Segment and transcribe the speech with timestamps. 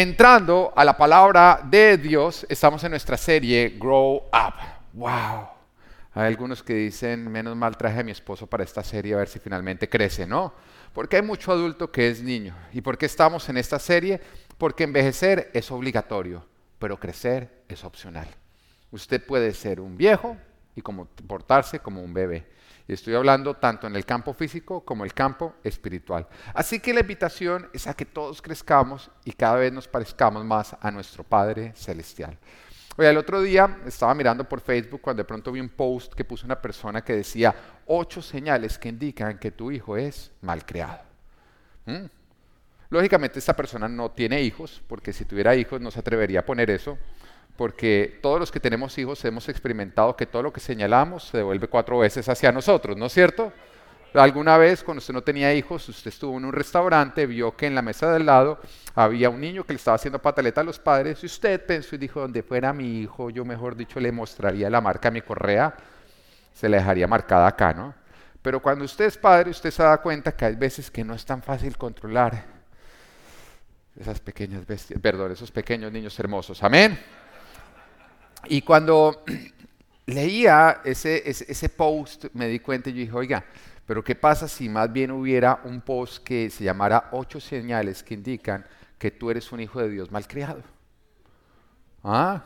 [0.00, 4.54] entrando a la palabra de Dios, estamos en nuestra serie Grow Up.
[4.94, 5.48] ¡Wow!
[6.14, 9.28] Hay algunos que dicen, menos mal traje a mi esposo para esta serie a ver
[9.28, 10.54] si finalmente crece, ¿no?
[10.94, 12.56] Porque hay mucho adulto que es niño.
[12.72, 14.22] ¿Y por qué estamos en esta serie?
[14.56, 16.46] Porque envejecer es obligatorio,
[16.78, 18.26] pero crecer es opcional.
[18.90, 20.34] Usted puede ser un viejo
[20.74, 22.46] y comportarse como un bebé.
[22.94, 26.26] Estoy hablando tanto en el campo físico como el campo espiritual.
[26.54, 30.76] Así que la invitación es a que todos crezcamos y cada vez nos parezcamos más
[30.80, 32.36] a nuestro Padre Celestial.
[32.96, 36.24] Oye, el otro día estaba mirando por Facebook cuando de pronto vi un post que
[36.24, 37.54] puso una persona que decía
[37.86, 41.00] ocho señales que indican que tu hijo es malcriado.
[41.86, 42.06] ¿Mm?
[42.90, 46.70] Lógicamente esta persona no tiene hijos, porque si tuviera hijos no se atrevería a poner
[46.70, 46.98] eso,
[47.60, 51.68] porque todos los que tenemos hijos hemos experimentado que todo lo que señalamos se devuelve
[51.68, 53.52] cuatro veces hacia nosotros, ¿no es cierto?
[54.14, 57.74] Alguna vez, cuando usted no tenía hijos, usted estuvo en un restaurante, vio que en
[57.74, 58.60] la mesa del lado
[58.94, 61.98] había un niño que le estaba haciendo pataleta a los padres y usted pensó y
[61.98, 65.74] dijo, donde fuera mi hijo, yo mejor dicho le mostraría la marca a mi correa,
[66.54, 67.92] se la dejaría marcada acá, ¿no?
[68.40, 71.26] Pero cuando usted es padre, usted se da cuenta que hay veces que no es
[71.26, 72.42] tan fácil controlar
[74.00, 76.62] esas pequeñas bestias, perdón, esos pequeños niños hermosos.
[76.62, 77.19] Amén.
[78.46, 79.24] Y cuando
[80.06, 83.44] leía ese, ese, post, me di cuenta y yo dije, oiga,
[83.86, 88.14] pero ¿qué pasa si más bien hubiera un post que se llamara ocho señales que
[88.14, 88.66] indican
[88.98, 90.62] que tú eres un hijo de Dios malcriado?
[92.02, 92.44] Ah,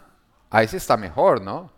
[0.51, 1.71] a ese está mejor, ¿no?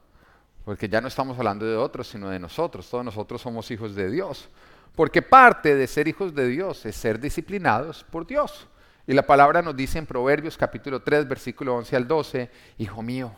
[0.65, 2.89] Porque ya no estamos hablando de otros, sino de nosotros.
[2.91, 4.49] Todos nosotros somos hijos de Dios.
[4.95, 8.67] Porque parte de ser hijos de Dios es ser disciplinados por Dios.
[9.07, 13.33] Y la palabra nos dice en Proverbios capítulo 3, versículo 11 al 12, Hijo mío,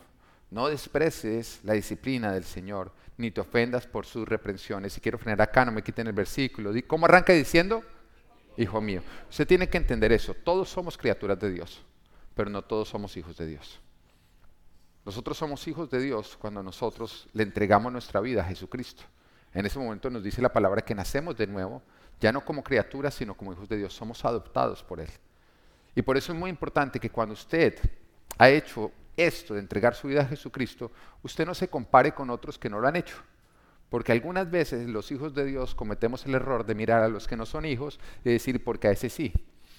[0.51, 4.93] no desprecies la disciplina del Señor, ni te ofendas por sus reprensiones.
[4.93, 6.73] Si quiero frenar acá, no me quiten el versículo.
[6.87, 7.83] ¿Cómo arranca diciendo?
[8.57, 9.03] Hijo mío.
[9.29, 10.35] Usted tiene que entender eso.
[10.35, 11.83] Todos somos criaturas de Dios,
[12.35, 13.81] pero no todos somos hijos de Dios.
[15.05, 19.03] Nosotros somos hijos de Dios cuando nosotros le entregamos nuestra vida a Jesucristo.
[19.53, 21.83] En ese momento nos dice la palabra que nacemos de nuevo,
[22.21, 23.95] ya no como criaturas, sino como hijos de Dios.
[23.95, 25.11] Somos adoptados por Él.
[25.95, 27.79] Y por eso es muy importante que cuando usted
[28.37, 30.93] ha hecho esto de entregar su vida a Jesucristo,
[31.23, 33.17] usted no se compare con otros que no lo han hecho.
[33.91, 37.37] Porque algunas veces los hijos de Dios cometemos el error de mirar a los que
[37.37, 39.33] no son hijos y decir, porque a ese sí.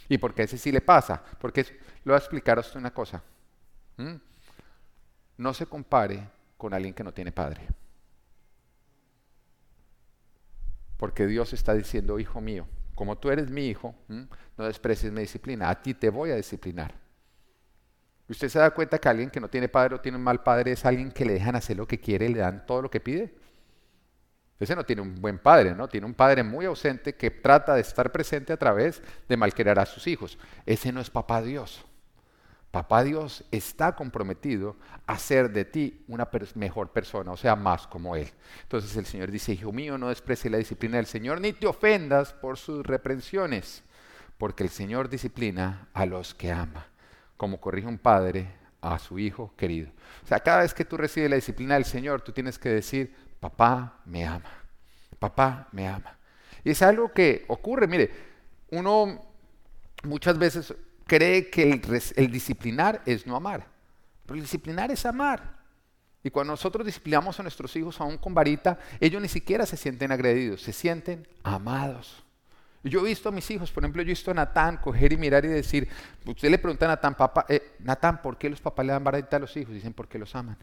[0.08, 1.24] Y porque a ese sí le pasa.
[1.40, 1.64] Porque
[2.04, 3.24] lo voy a explicar a usted una cosa.
[5.38, 6.28] No se compare
[6.58, 7.68] con alguien que no tiene padre.
[10.98, 15.70] Porque Dios está diciendo, hijo mío, como tú eres mi hijo, no desprecies mi disciplina,
[15.70, 16.94] a ti te voy a disciplinar.
[18.30, 20.44] ¿Y usted se da cuenta que alguien que no tiene padre o tiene un mal
[20.44, 23.00] padre es alguien que le dejan hacer lo que quiere le dan todo lo que
[23.00, 23.34] pide?
[24.60, 25.88] Ese no tiene un buen padre, ¿no?
[25.88, 29.86] Tiene un padre muy ausente que trata de estar presente a través de malquerer a
[29.88, 30.38] sus hijos.
[30.68, 31.84] Ese no es papá Dios.
[32.70, 34.76] Papá Dios está comprometido
[35.08, 38.30] a ser de ti una mejor persona, o sea, más como Él.
[38.62, 42.34] Entonces el Señor dice, hijo mío, no desprecie la disciplina del Señor, ni te ofendas
[42.34, 43.82] por sus reprensiones,
[44.38, 46.90] porque el Señor disciplina a los que ama
[47.40, 48.50] como corrige un padre
[48.82, 49.90] a su hijo querido.
[50.26, 53.16] O sea, cada vez que tú recibes la disciplina del Señor, tú tienes que decir,
[53.40, 54.52] papá me ama,
[55.20, 56.18] papá me ama.
[56.66, 58.12] Y es algo que ocurre, mire,
[58.72, 59.26] uno
[60.04, 60.74] muchas veces
[61.08, 61.82] cree que
[62.18, 63.66] el, disciplinar es no amar,
[64.26, 65.60] pero el disciplinar es amar.
[66.22, 70.12] Y cuando nosotros disciplinamos a nuestros hijos aún con varita, ellos ni siquiera se sienten
[70.12, 72.22] agredidos, se sienten amados.
[72.84, 75.18] Yo he visto a mis hijos, por ejemplo, yo he visto a Natán coger y
[75.18, 75.90] mirar y decir,
[76.26, 79.36] usted le pregunta a Natán, papá, eh, Natán, ¿por qué los papás le dan varita
[79.36, 79.74] a los hijos?
[79.74, 80.58] Dicen, porque los aman.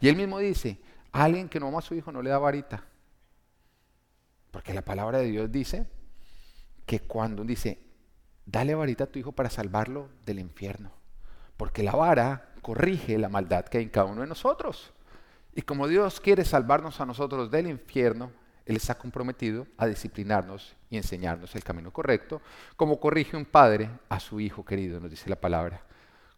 [0.00, 0.78] Y él mismo dice,
[1.12, 2.84] alguien que no ama a su hijo no le da varita.
[4.50, 5.86] Porque la palabra de Dios dice
[6.86, 7.78] que cuando dice,
[8.46, 10.90] dale varita a tu hijo para salvarlo del infierno.
[11.58, 14.92] Porque la vara corrige la maldad que hay en cada uno de nosotros.
[15.54, 18.32] Y como Dios quiere salvarnos a nosotros del infierno,
[18.66, 22.40] él está comprometido a disciplinarnos y enseñarnos el camino correcto,
[22.76, 25.82] como corrige un padre a su hijo querido, nos dice la palabra.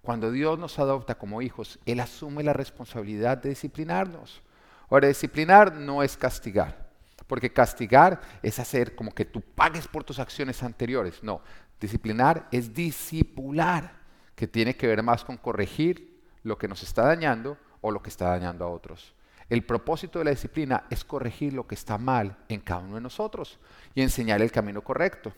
[0.01, 4.43] Cuando Dios nos adopta como hijos, Él asume la responsabilidad de disciplinarnos.
[4.91, 6.89] Ahora, disciplinar no es castigar,
[7.27, 11.23] porque castigar es hacer como que tú pagues por tus acciones anteriores.
[11.23, 11.41] No,
[11.81, 14.05] disciplinar es disipular,
[14.35, 18.11] que tiene que ver más con corregir lo que nos está dañando o lo que
[18.11, 19.15] está dañando a otros.
[19.55, 23.01] El propósito de la disciplina es corregir lo que está mal en cada uno de
[23.01, 23.61] nosotros
[23.95, 25.33] y enseñar el camino correcto.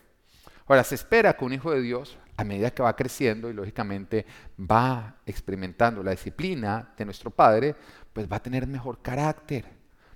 [0.67, 4.25] Ahora, se espera que un hijo de Dios, a medida que va creciendo y lógicamente
[4.59, 7.77] va experimentando la disciplina de nuestro Padre,
[8.15, 9.67] pues va a tener mejor carácter,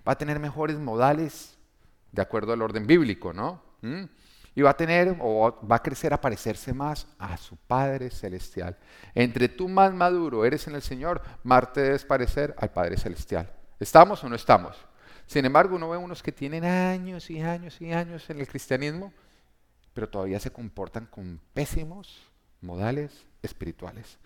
[0.09, 1.59] va a tener mejores modales
[2.11, 3.63] de acuerdo al orden bíblico, ¿no?
[3.83, 4.05] ¿Mm?
[4.55, 8.79] y va a tener o va a crecer a parecerse más a su Padre Celestial.
[9.15, 13.60] Entre tú más maduro eres en el Señor, más te debes parecer al Padre Celestial.
[13.81, 14.77] ¿Estamos o no estamos?
[15.27, 19.13] Sin embargo, uno ve unos que tienen años y años y años en el cristianismo,
[19.95, 22.31] pero todavía se comportan con pésimos
[22.61, 24.19] modales espirituales.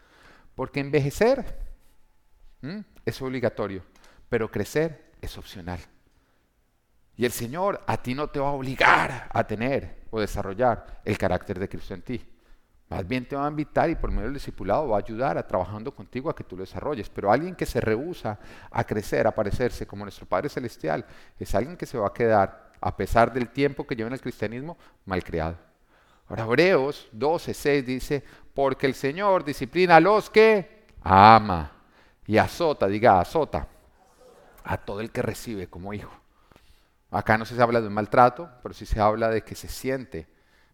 [0.56, 1.56] Porque envejecer
[3.04, 3.84] es obligatorio,
[4.28, 5.78] pero crecer es opcional.
[7.16, 11.16] Y el Señor a ti no te va a obligar a tener o desarrollar el
[11.16, 12.33] carácter de Cristo en ti.
[12.88, 15.46] Más bien te va a invitar y por medio del discipulado va a ayudar a
[15.46, 17.08] trabajando contigo a que tú lo desarrolles.
[17.08, 18.38] Pero alguien que se rehúsa
[18.70, 21.04] a crecer, a parecerse como nuestro Padre Celestial,
[21.38, 24.20] es alguien que se va a quedar, a pesar del tiempo que lleva en el
[24.20, 24.76] cristianismo,
[25.06, 25.56] malcriado.
[26.28, 31.72] Ahora, Hebreos 12, 6 dice, porque el Señor disciplina a los que ama
[32.26, 33.68] y azota, diga azota,
[34.62, 36.12] a todo el que recibe como hijo.
[37.10, 40.26] Acá no se habla de un maltrato, pero sí se habla de que se siente,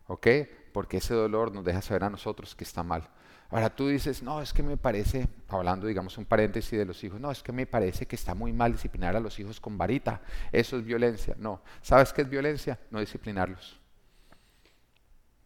[0.06, 0.26] ¿ok?
[0.72, 3.08] Porque ese dolor nos deja saber a nosotros que está mal.
[3.50, 7.20] Ahora tú dices, no, es que me parece, hablando digamos un paréntesis de los hijos,
[7.20, 10.22] no, es que me parece que está muy mal disciplinar a los hijos con varita,
[10.52, 11.34] eso es violencia.
[11.36, 12.78] No, ¿sabes qué es violencia?
[12.90, 13.80] No disciplinarlos.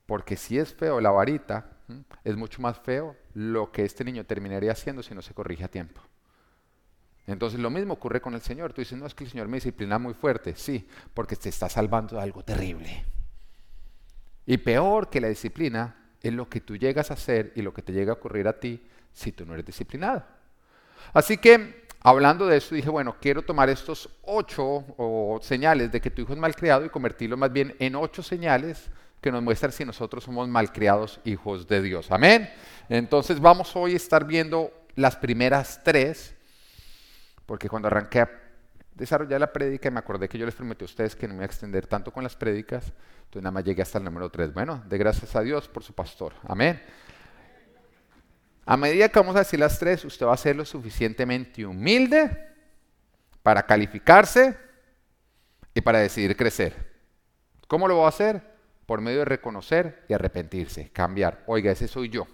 [0.04, 1.70] Porque si es feo la varita,
[2.24, 5.68] es mucho más feo lo que este niño terminaría haciendo si no se corrige a
[5.68, 6.02] tiempo.
[7.26, 8.74] Entonces lo mismo ocurre con el Señor.
[8.74, 10.54] Tú dices, no, es que el Señor me disciplina muy fuerte.
[10.56, 13.13] Sí, porque te está salvando de algo terrible.
[14.46, 17.82] Y peor que la disciplina es lo que tú llegas a hacer y lo que
[17.82, 18.82] te llega a ocurrir a ti
[19.12, 20.24] si tú no eres disciplinado.
[21.12, 26.22] Así que, hablando de eso, dije, bueno, quiero tomar estos ocho señales de que tu
[26.22, 30.24] hijo es malcriado y convertirlo más bien en ocho señales que nos muestran si nosotros
[30.24, 32.10] somos malcriados hijos de Dios.
[32.10, 32.50] Amén.
[32.88, 36.34] Entonces vamos hoy a estar viendo las primeras tres
[37.46, 38.26] porque cuando arranqué
[38.94, 41.44] desarrollar la prédica, me acordé que yo les prometí a ustedes que no me iba
[41.44, 42.92] a extender tanto con las prédicas,
[43.24, 44.52] entonces nada más llegué hasta el número 3.
[44.54, 46.34] Bueno, de gracias a Dios por su pastor.
[46.44, 46.80] Amén.
[48.66, 52.54] A medida que vamos a decir las tres, usted va a ser lo suficientemente humilde
[53.42, 54.56] para calificarse
[55.74, 56.94] y para decidir crecer.
[57.68, 58.54] ¿Cómo lo va a hacer?
[58.86, 61.42] Por medio de reconocer y arrepentirse, cambiar.
[61.46, 62.26] Oiga, ese soy yo.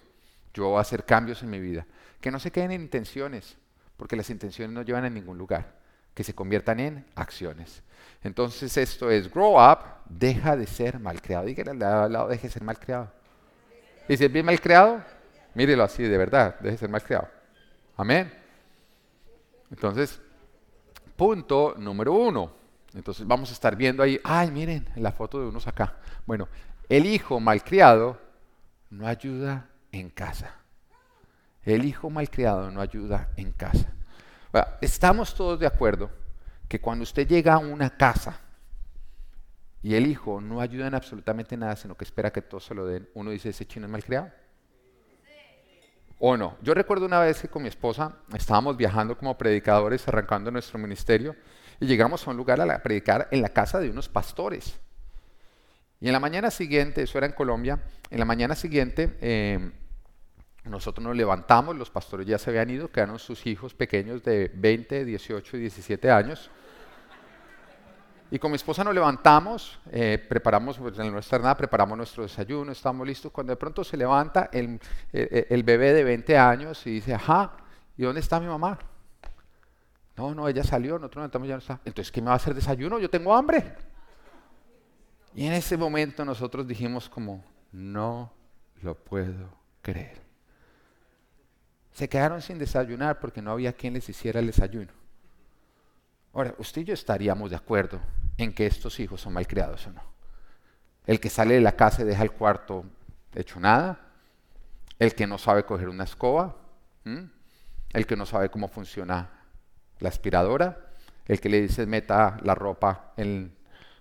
[0.55, 1.85] Yo voy a hacer cambios en mi vida.
[2.21, 3.57] Que no se queden en intenciones
[4.01, 5.75] porque las intenciones no llevan a ningún lugar,
[6.15, 7.83] que se conviertan en acciones.
[8.23, 11.47] Entonces esto es grow up, deja de ser malcriado.
[11.47, 13.11] Dígale al lado, deje de ser malcriado.
[14.09, 15.03] Y si es bien malcriado,
[15.55, 17.29] mírelo así, de verdad, deje de ser malcriado.
[17.97, 18.33] Amén.
[19.71, 20.21] Entonces,
[21.17, 22.53] punto número uno.
[22.95, 25.97] Entonces vamos a estar viendo ahí, ay, miren, la foto de unos acá.
[26.27, 26.49] Bueno,
[26.89, 28.19] el hijo malcriado
[28.91, 30.57] no ayuda en casa.
[31.63, 33.93] El hijo malcriado no ayuda en casa.
[34.81, 36.11] Estamos todos de acuerdo
[36.69, 38.41] que cuando usted llega a una casa
[39.83, 42.87] y el hijo no ayuda en absolutamente nada, sino que espera que todos se lo
[42.87, 44.31] den, uno dice, ese chino es malcriado.
[46.19, 46.59] ¿O no?
[46.63, 51.35] Yo recuerdo una vez que con mi esposa estábamos viajando como predicadores, arrancando nuestro ministerio,
[51.81, 54.79] y llegamos a un lugar a predicar en la casa de unos pastores.
[55.99, 57.81] Y en la mañana siguiente, eso era en Colombia,
[58.11, 59.73] en la mañana siguiente eh,
[60.65, 65.05] nosotros nos levantamos, los pastores ya se habían ido, quedaron sus hijos pequeños de 20,
[65.05, 66.51] 18 y 17 años.
[68.31, 72.71] Y con mi esposa nos levantamos, eh, preparamos, pues, en nuestra nada, preparamos nuestro desayuno,
[72.71, 73.33] estamos listos.
[73.33, 74.79] Cuando de pronto se levanta el,
[75.13, 77.57] el, bebé de 20 años y dice, ajá,
[77.97, 78.79] ¿y dónde está mi mamá?
[80.17, 81.81] No, no, ella salió, nosotros levantamos ya no está.
[81.85, 83.01] Entonces, ¿qué me va a hacer desayuno?
[83.01, 83.75] Yo tengo hambre.
[85.35, 87.43] Y en ese momento nosotros dijimos como,
[87.73, 88.33] no
[88.83, 89.49] lo puedo
[89.83, 90.30] creer.
[91.93, 94.93] Se quedaron sin desayunar porque no había quien les hiciera el desayuno.
[96.33, 98.01] Ahora, usted y yo estaríamos de acuerdo
[98.39, 100.03] en que estos hijos son malcriados o no.
[101.07, 102.85] El que sale de la casa y deja el cuarto
[103.35, 104.01] hecho nada,
[104.99, 106.57] el que no sabe coger una escoba,
[107.05, 109.31] el que no sabe cómo funciona
[109.99, 110.93] la aspiradora,
[111.27, 113.57] el que le dice meta la ropa en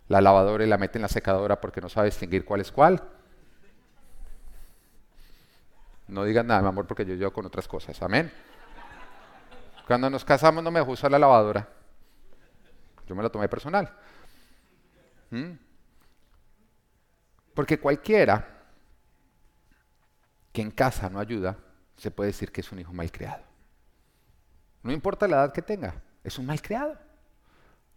[0.08, 3.02] la lavadora y la mete en la secadora porque no sabe distinguir cuál es cuál.
[6.10, 8.02] No digan nada, mi amor, porque yo llevo con otras cosas.
[8.02, 8.32] Amén.
[9.86, 11.68] Cuando nos casamos no me usar la lavadora.
[13.08, 13.92] Yo me la tomé personal.
[15.30, 15.52] ¿Mm?
[17.54, 18.48] Porque cualquiera
[20.52, 21.58] que en casa no ayuda,
[21.96, 23.44] se puede decir que es un hijo mal criado.
[24.82, 26.98] No importa la edad que tenga, es un mal criado.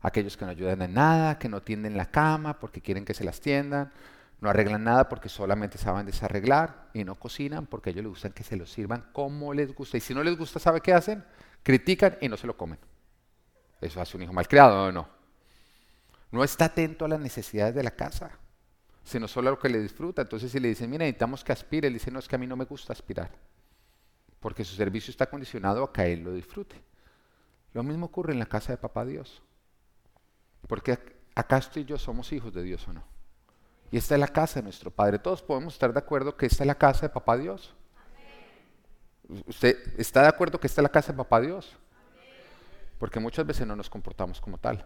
[0.01, 3.25] Aquellos que no ayudan en nada, que no tienden la cama porque quieren que se
[3.25, 3.91] las tiendan,
[4.43, 8.31] no arreglan nada porque solamente saben desarreglar y no cocinan porque a ellos les gusta
[8.31, 9.97] que se lo sirvan como les gusta.
[9.97, 11.25] Y si no les gusta, ¿sabe qué hacen?
[11.63, 12.81] Critican y no se lo comen.
[13.81, 15.09] Eso hace un hijo mal criado, ¿o no?
[16.33, 18.33] No está atento a las necesidades de la casa.
[19.05, 20.23] sino solo a lo que le disfruta.
[20.23, 22.49] Entonces si le dicen, mira, necesitamos que aspire, él dice, no, es que a mí
[22.49, 23.31] no me gusta aspirar,
[24.41, 26.83] porque su servicio está condicionado a que él lo disfrute.
[27.75, 29.41] Lo mismo ocurre en la casa de Papá Dios,
[30.67, 30.99] porque
[31.37, 33.12] acá estoy yo somos hijos de Dios o no.
[33.93, 35.19] Y esta es la casa de nuestro Padre.
[35.19, 37.75] Todos podemos estar de acuerdo que esta es la casa de Papá Dios.
[39.47, 41.77] ¿Usted está de acuerdo que esta es la casa de Papá Dios?
[42.99, 44.83] Porque muchas veces no nos comportamos como tal.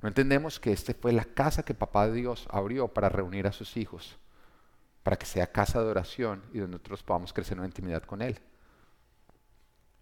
[0.00, 3.76] No entendemos que esta fue la casa que Papá Dios abrió para reunir a sus
[3.76, 4.16] hijos,
[5.02, 8.38] para que sea casa de oración y donde nosotros podamos crecer en intimidad con Él.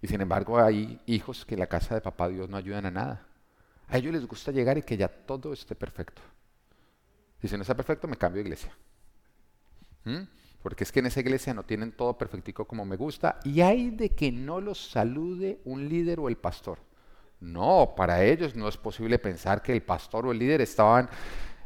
[0.02, 2.90] Y sin embargo hay hijos que en la casa de Papá Dios no ayudan a
[2.90, 3.26] nada.
[3.88, 6.20] A ellos les gusta llegar y que ya todo esté perfecto.
[7.42, 8.72] Y si no está perfecto, me cambio de iglesia.
[10.04, 10.22] ¿Mm?
[10.62, 13.90] Porque es que en esa iglesia no tienen todo perfectico como me gusta y hay
[13.90, 16.78] de que no los salude un líder o el pastor.
[17.40, 21.10] No, para ellos no es posible pensar que el pastor o el líder estaban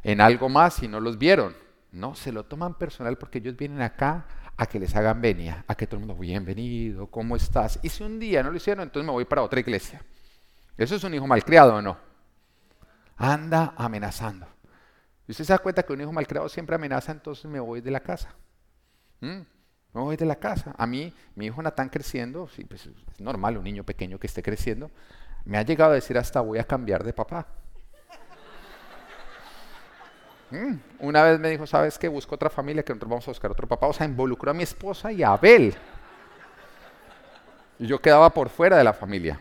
[0.03, 1.55] en algo más y no los vieron.
[1.93, 5.75] No, se lo toman personal porque ellos vienen acá a que les hagan venia, a
[5.75, 7.79] que todo el mundo, bienvenido, ¿cómo estás?
[7.83, 10.03] Y si un día no lo hicieron, entonces me voy para otra iglesia.
[10.79, 11.99] ¿Eso es un hijo malcriado o no?
[13.19, 14.47] Anda amenazando.
[15.27, 17.91] Y usted se da cuenta que un hijo malcriado siempre amenaza, entonces me voy de
[17.91, 18.35] la casa.
[19.21, 19.41] ¿Mm?
[19.93, 20.75] Me voy de la casa.
[20.77, 24.91] A mí, mi hijo Natán creciendo, pues es normal un niño pequeño que esté creciendo,
[25.45, 27.47] me ha llegado a decir hasta voy a cambiar de papá.
[30.49, 32.07] Mm, una vez me dijo, ¿sabes qué?
[32.07, 33.89] Busco otra familia que nosotros vamos a buscar otro papá.
[33.89, 35.75] O sea, involucró a mi esposa y a Abel.
[37.81, 39.41] Y yo quedaba por fuera de la familia.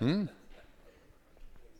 [0.00, 0.24] Mm.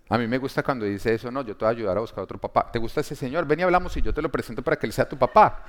[0.08, 2.24] A mí me gusta cuando dice eso, no, yo te voy a ayudar a buscar
[2.24, 2.70] otro papá.
[2.70, 3.46] ¿Te gusta ese señor?
[3.46, 5.62] Ven y hablamos y yo te lo presento para que él sea tu papá.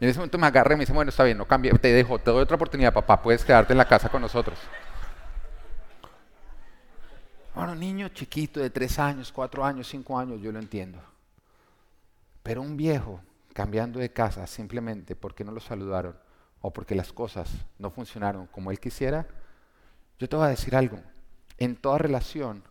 [0.00, 1.92] Y en ese momento me agarré y me dice, bueno, está bien, no cambie, te
[1.92, 4.58] dejo, te doy otra oportunidad, papá, puedes quedarte en la casa con nosotros.
[7.54, 11.00] Bueno, niño chiquito de tres años, cuatro años, cinco años, yo lo entiendo.
[12.44, 13.20] Pero un viejo
[13.52, 16.16] cambiando de casa simplemente porque no lo saludaron
[16.60, 19.26] o porque las cosas no funcionaron como él quisiera,
[20.18, 21.00] yo te voy a decir algo.
[21.58, 22.62] En toda relación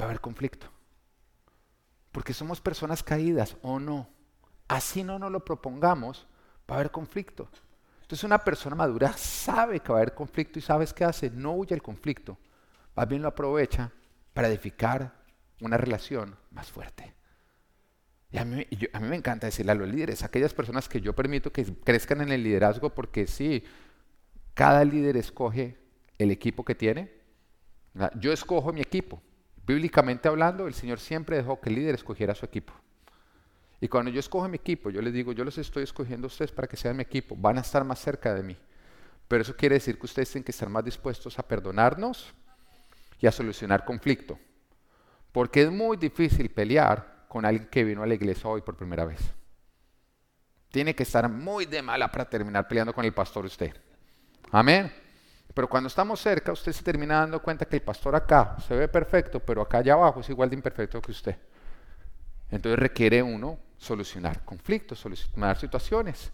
[0.00, 0.68] va a haber conflicto.
[2.12, 4.08] Porque somos personas caídas o no
[4.68, 6.26] así no nos lo propongamos,
[6.70, 7.48] va a haber conflicto.
[8.02, 11.54] Entonces una persona madura sabe que va a haber conflicto y sabes qué hace, no
[11.54, 12.38] huye al conflicto,
[12.94, 13.90] más bien lo aprovecha
[14.32, 15.12] para edificar
[15.60, 17.14] una relación más fuerte.
[18.30, 21.14] Y a mí, a mí me encanta decirle a los líderes, aquellas personas que yo
[21.14, 23.64] permito que crezcan en el liderazgo, porque sí,
[24.52, 25.78] cada líder escoge
[26.18, 27.10] el equipo que tiene.
[28.16, 29.22] Yo escojo mi equipo.
[29.68, 32.72] Bíblicamente hablando, el Señor siempre dejó que el líder escogiera su equipo.
[33.82, 36.50] Y cuando yo escojo mi equipo, yo les digo, yo los estoy escogiendo a ustedes
[36.50, 38.56] para que sean mi equipo, van a estar más cerca de mí.
[39.28, 42.32] Pero eso quiere decir que ustedes tienen que estar más dispuestos a perdonarnos
[43.20, 44.38] y a solucionar conflicto.
[45.32, 49.04] Porque es muy difícil pelear con alguien que vino a la iglesia hoy por primera
[49.04, 49.20] vez.
[50.70, 53.76] Tiene que estar muy de mala para terminar peleando con el pastor usted.
[54.50, 54.90] Amén.
[55.54, 58.88] Pero cuando estamos cerca, usted se termina dando cuenta que el pastor acá se ve
[58.88, 61.36] perfecto, pero acá allá abajo es igual de imperfecto que usted.
[62.50, 66.32] Entonces requiere uno solucionar conflictos, solucionar situaciones.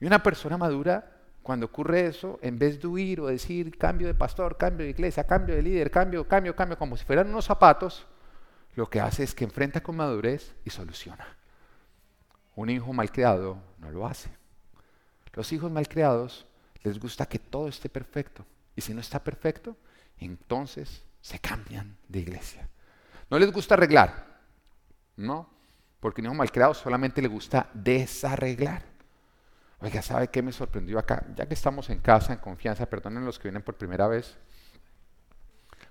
[0.00, 4.14] Y una persona madura, cuando ocurre eso, en vez de huir o decir cambio de
[4.14, 8.06] pastor, cambio de iglesia, cambio de líder, cambio, cambio, cambio, como si fueran unos zapatos,
[8.74, 11.26] lo que hace es que enfrenta con madurez y soluciona.
[12.54, 14.30] Un hijo malcriado no lo hace.
[15.32, 16.46] Los hijos malcriados
[16.82, 18.44] les gusta que todo esté perfecto.
[18.74, 19.76] Y si no está perfecto,
[20.18, 22.68] entonces se cambian de iglesia.
[23.28, 24.40] No les gusta arreglar.
[25.16, 25.50] No,
[26.00, 28.82] porque un hijo malcriado solamente le gusta desarreglar.
[29.80, 31.24] Oiga, ¿sabe qué me sorprendió acá?
[31.36, 34.36] Ya que estamos en casa, en confianza, perdonen los que vienen por primera vez.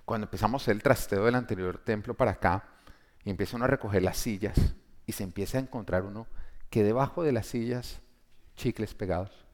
[0.05, 2.63] Cuando empezamos el trasteo del anterior templo para acá,
[3.23, 4.57] y empieza uno a recoger las sillas,
[5.05, 6.27] y se empieza a encontrar uno
[6.69, 8.01] que debajo de las sillas,
[8.55, 9.48] chicles pegados.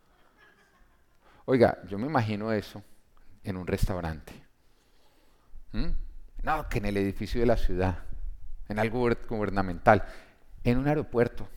[1.45, 2.83] Oiga, yo me imagino eso
[3.43, 4.33] en un restaurante.
[5.71, 5.91] ¿Mm?
[6.43, 7.99] No, que en el edificio de la ciudad
[8.67, 10.05] en algo gubernamental,
[10.63, 11.47] en un aeropuerto,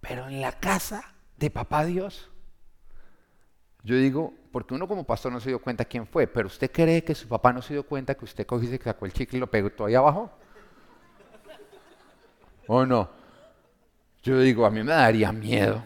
[0.00, 2.30] pero en la casa de papá Dios.
[3.82, 7.04] Yo digo, porque uno como pastor no se dio cuenta quién fue, pero usted cree
[7.04, 9.40] que su papá no se dio cuenta que usted cogió y sacó el chicle y
[9.40, 10.30] lo pegó ahí abajo.
[12.66, 13.08] ¿O no?
[14.22, 15.82] Yo digo, a mí me daría miedo.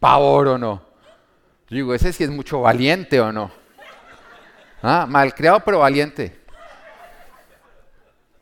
[0.00, 0.91] Pavor o no.
[1.72, 3.50] Yo digo, ese sí es mucho valiente o no.
[4.82, 6.38] Ah, malcriado pero valiente.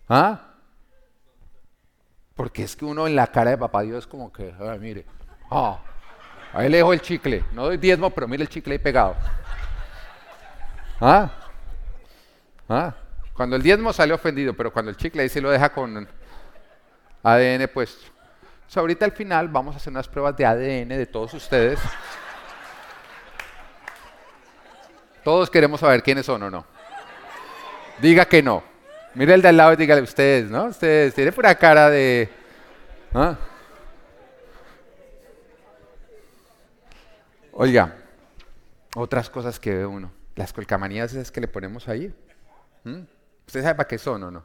[0.08, 0.48] ¿Ah?
[2.34, 5.06] Porque es que uno en la cara de papá Dios como que, mire,
[5.48, 5.78] ah,
[6.52, 9.14] ahí le dejo el chicle, no doy diezmo, pero mire el chicle ahí pegado.
[11.00, 11.30] ¿Ah?
[12.68, 12.96] ¿Ah?
[13.32, 16.08] Cuando el diezmo sale ofendido, pero cuando el chicle dice lo deja con
[17.22, 18.10] ADN puesto.
[18.74, 21.78] ahorita al final vamos a hacer unas pruebas de ADN de todos ustedes.
[25.30, 26.66] Todos queremos saber quiénes son o no.
[28.02, 28.64] Diga que no.
[29.14, 30.64] Mire el de al lado y dígale ustedes, ¿no?
[30.64, 32.28] Ustedes tienen pura cara de...
[33.14, 33.38] ¿ah?
[37.52, 37.94] Oiga,
[38.96, 40.10] otras cosas que ve uno.
[40.34, 42.12] Las colcamanías esas que le ponemos ahí.
[43.46, 44.44] ¿Usted sabe para qué son o no?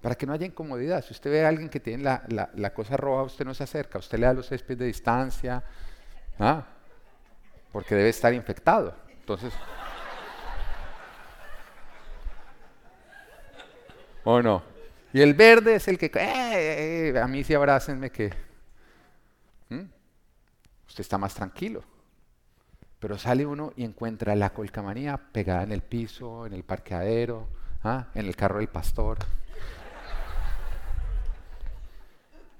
[0.00, 1.04] Para que no haya incomodidad.
[1.04, 3.98] Si usted ve a alguien que tiene la, cosa roja, usted no se acerca.
[3.98, 5.60] Usted le da los seis pies de distancia.
[6.38, 6.66] ¿ah?
[7.72, 9.02] Porque debe estar infectado.
[9.22, 9.54] Entonces...
[14.24, 14.62] ¿O no?
[15.12, 18.32] Y el verde es el que, eh, eh, a mí sí abrácenme que...
[20.88, 21.82] Usted está más tranquilo.
[22.98, 27.48] Pero sale uno y encuentra la colcamanía pegada en el piso, en el parqueadero,
[27.82, 28.08] ¿ah?
[28.14, 29.18] en el carro del pastor.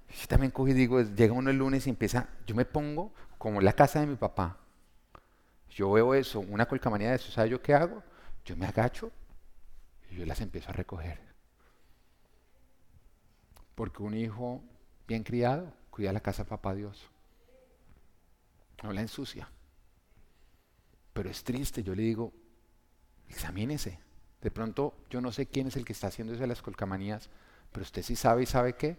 [0.09, 3.59] Yo también cojo y digo, llega uno el lunes y empieza, yo me pongo como
[3.59, 4.62] en la casa de mi papá.
[5.75, 8.03] Yo veo eso, una colcamanía de eso, ¿sabe yo qué hago?
[8.45, 9.11] Yo me agacho
[10.11, 11.19] y yo las empiezo a recoger.
[13.75, 14.63] Porque un hijo
[15.09, 17.09] bien criado cuida la casa de papá Dios.
[18.83, 19.49] No la ensucia.
[21.15, 22.33] Pero es triste, yo le digo,
[23.29, 23.99] examínese.
[24.43, 27.31] De pronto yo no sé quién es el que está haciendo eso de las colcamanías,
[27.71, 28.99] pero usted sí sabe y sabe qué.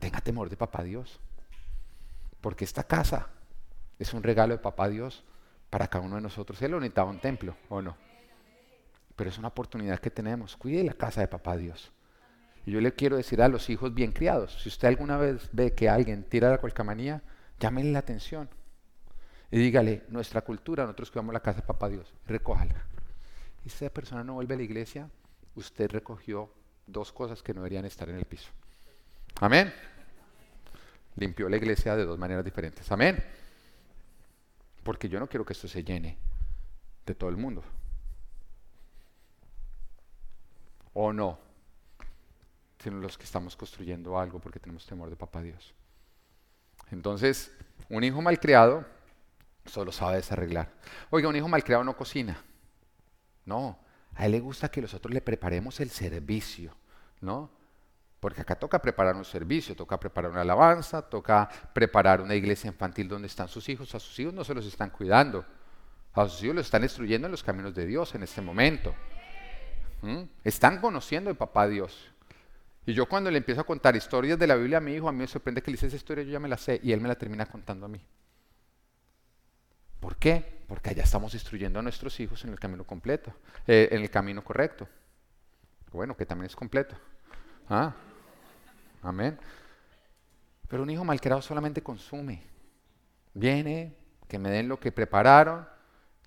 [0.00, 1.20] Tenga temor de papá Dios.
[2.40, 3.28] Porque esta casa
[4.00, 5.24] es un regalo de papá Dios
[5.74, 6.62] para cada uno de nosotros.
[6.62, 7.96] Él necesitaba un templo, ¿o no?
[9.16, 10.56] Pero es una oportunidad que tenemos.
[10.56, 11.90] Cuide la casa de papá Dios.
[12.64, 15.74] Y yo le quiero decir a los hijos bien criados, si usted alguna vez ve
[15.74, 17.22] que alguien tira la colcamanía,
[17.58, 18.48] llámenle la atención
[19.50, 22.76] y dígale, nuestra cultura, nosotros cuidamos la casa de papá Dios, recójala.
[23.64, 25.10] Y si esa persona no vuelve a la iglesia,
[25.56, 26.54] usted recogió
[26.86, 28.52] dos cosas que no deberían estar en el piso.
[29.40, 29.74] Amén.
[31.16, 32.92] Limpió la iglesia de dos maneras diferentes.
[32.92, 33.20] Amén.
[34.84, 36.16] Porque yo no quiero que esto se llene
[37.04, 37.64] de todo el mundo.
[40.92, 41.38] O no.
[42.78, 45.74] Sino los que estamos construyendo algo porque tenemos temor de papá Dios.
[46.92, 47.50] Entonces,
[47.88, 48.86] un hijo malcriado
[49.66, 50.70] Solo sabe desarreglar.
[51.10, 52.42] Oiga, un hijo malcriado no cocina.
[53.46, 53.78] No,
[54.14, 56.76] a él le gusta que nosotros le preparemos el servicio,
[57.20, 57.50] ¿no?
[58.24, 63.06] Porque acá toca preparar un servicio, toca preparar una alabanza, toca preparar una iglesia infantil
[63.06, 63.94] donde están sus hijos.
[63.94, 65.44] A sus hijos no se los están cuidando.
[66.14, 68.94] A sus hijos los están instruyendo en los caminos de Dios en este momento.
[70.00, 70.22] ¿Mm?
[70.42, 72.14] Están conociendo al papá Dios.
[72.86, 75.12] Y yo cuando le empiezo a contar historias de la Biblia a mi hijo, a
[75.12, 77.02] mí me sorprende que le dice esa historia, yo ya me la sé, y él
[77.02, 78.00] me la termina contando a mí.
[80.00, 80.62] ¿Por qué?
[80.66, 83.34] Porque allá estamos instruyendo a nuestros hijos en el camino completo,
[83.66, 84.88] eh, en el camino correcto.
[85.92, 86.96] Bueno, que también es completo.
[87.68, 87.94] ¿Ah?
[89.04, 89.38] Amén.
[90.66, 92.42] Pero un hijo malcriado solamente consume.
[93.34, 93.94] Viene,
[94.26, 95.68] que me den lo que prepararon,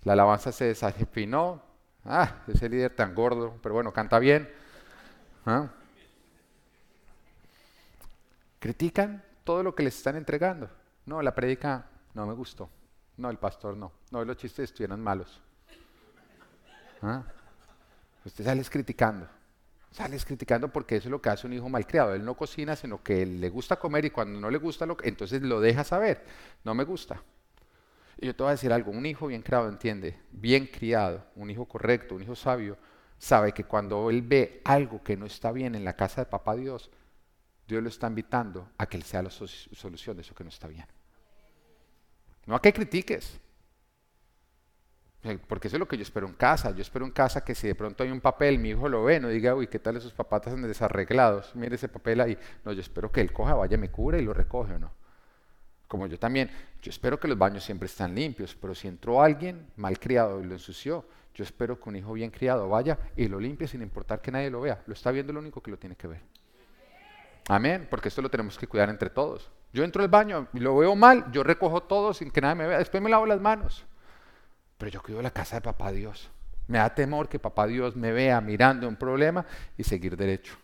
[0.04, 1.64] la alabanza se desafinó.
[2.06, 4.50] Ah, ese líder tan gordo, pero bueno, canta bien.
[5.46, 5.68] ¿Ah?
[8.60, 10.70] Critican todo lo que les están entregando.
[11.06, 12.70] No, la predica no me gustó.
[13.18, 13.92] No, el pastor no.
[14.12, 15.42] No, los chistes estuvieran malos.
[17.02, 17.24] ¿Ah?
[18.24, 19.28] Usted sales criticando.
[19.98, 22.14] Sales criticando porque eso es lo que hace un hijo malcriado.
[22.14, 25.42] Él no cocina, sino que le gusta comer y cuando no le gusta, lo, entonces
[25.42, 26.24] lo deja saber.
[26.64, 27.24] No me gusta.
[28.20, 28.92] Y yo te voy a decir algo.
[28.92, 32.78] Un hijo bien criado entiende, bien criado, un hijo correcto, un hijo sabio,
[33.18, 36.56] sabe que cuando él ve algo que no está bien en la casa de papá
[36.56, 36.92] Dios,
[37.68, 40.68] Dios lo está invitando a que él sea la solución de eso que no está
[40.68, 40.86] bien.
[42.46, 43.40] No a que critiques.
[45.24, 46.72] Eh, porque eso es lo que yo espero en casa.
[46.72, 49.20] Yo espero en casa que si de pronto hay un papel, mi hijo lo ve,
[49.20, 51.56] no diga, uy, ¿qué tal esos papatas desarreglados?
[51.56, 52.38] Mire ese papel ahí.
[52.64, 54.92] No, yo espero que él coja, vaya, me cubra y lo recoge o no.
[55.88, 56.50] Como yo también,
[56.82, 60.46] yo espero que los baños siempre estén limpios, pero si entró alguien mal criado y
[60.46, 64.22] lo ensució, yo espero que un hijo bien criado vaya y lo limpie sin importar
[64.22, 64.84] que nadie lo vea.
[64.86, 66.22] Lo está viendo lo único que lo tiene que ver.
[67.48, 69.50] Amén, porque esto lo tenemos que cuidar entre todos.
[69.72, 72.68] Yo entro al baño y lo veo mal, yo recojo todo sin que nadie me
[72.68, 73.86] vea, después me lavo las manos.
[74.78, 76.30] Pero yo cuido la casa de papá Dios.
[76.68, 79.46] Me da temor que papá Dios me vea mirando un problema
[79.78, 80.56] y seguir derecho.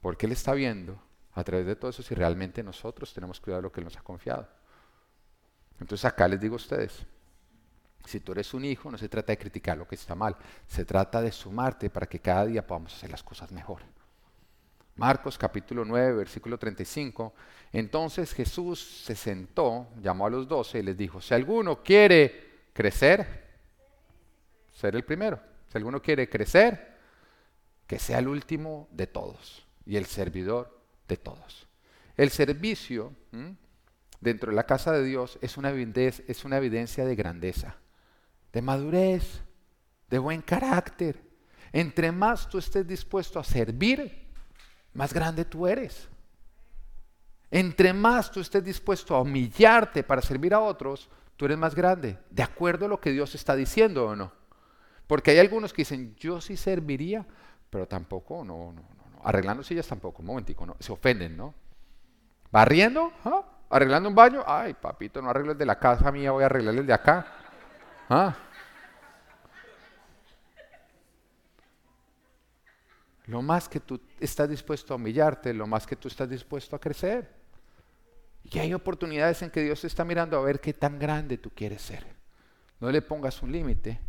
[0.00, 1.00] Porque Él está viendo
[1.34, 3.96] a través de todo eso si realmente nosotros tenemos cuidado de lo que Él nos
[3.96, 4.48] ha confiado.
[5.80, 7.06] Entonces acá les digo a ustedes,
[8.04, 10.84] si tú eres un hijo, no se trata de criticar lo que está mal, se
[10.84, 13.82] trata de sumarte para que cada día podamos hacer las cosas mejor.
[14.96, 17.32] Marcos capítulo 9, versículo 35.
[17.72, 23.42] Entonces Jesús se sentó, llamó a los doce y les dijo, si alguno quiere crecer,
[24.72, 25.40] ser el primero.
[25.68, 26.92] Si alguno quiere crecer,
[27.86, 30.78] que sea el último de todos y el servidor
[31.08, 31.66] de todos.
[32.16, 33.14] El servicio
[34.20, 37.76] dentro de la casa de Dios es una, es una evidencia de grandeza,
[38.52, 39.42] de madurez,
[40.10, 41.22] de buen carácter.
[41.72, 44.21] Entre más tú estés dispuesto a servir,
[44.94, 46.08] más grande tú eres.
[47.50, 52.18] Entre más tú estés dispuesto a humillarte para servir a otros, tú eres más grande,
[52.30, 54.32] de acuerdo a lo que Dios está diciendo o no.
[55.06, 57.26] Porque hay algunos que dicen, yo sí serviría,
[57.68, 61.54] pero tampoco, no, no, no, arreglando sillas tampoco, un momentico, no, se ofenden, ¿no?
[62.50, 63.12] ¿Barriendo?
[63.24, 63.42] ¿Ah?
[63.68, 64.42] ¿Arreglando un baño?
[64.46, 67.26] Ay, papito, no arreglo el de la casa mía, voy a arreglar el de acá.
[68.08, 68.34] ¿Ah?
[73.26, 76.80] Lo más que tú estás dispuesto a humillarte, lo más que tú estás dispuesto a
[76.80, 77.30] crecer.
[78.44, 81.82] Y hay oportunidades en que Dios está mirando a ver qué tan grande tú quieres
[81.82, 82.04] ser.
[82.80, 84.00] No le pongas un límite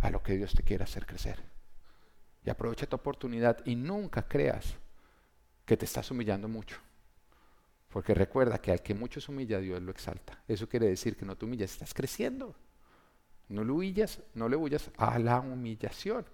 [0.00, 1.38] a lo que Dios te quiere hacer crecer.
[2.44, 4.74] Y aprovecha tu oportunidad y nunca creas
[5.64, 6.78] que te estás humillando mucho.
[7.88, 10.42] Porque recuerda que al que mucho se humilla, Dios lo exalta.
[10.46, 12.54] Eso quiere decir que no te humillas, estás creciendo.
[13.48, 16.26] No le huyas, no le huyas a la humillación.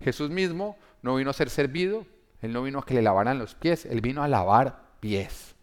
[0.00, 2.06] Jesús mismo no vino a ser servido,
[2.40, 5.54] Él no vino a que le lavaran los pies, Él vino a lavar pies.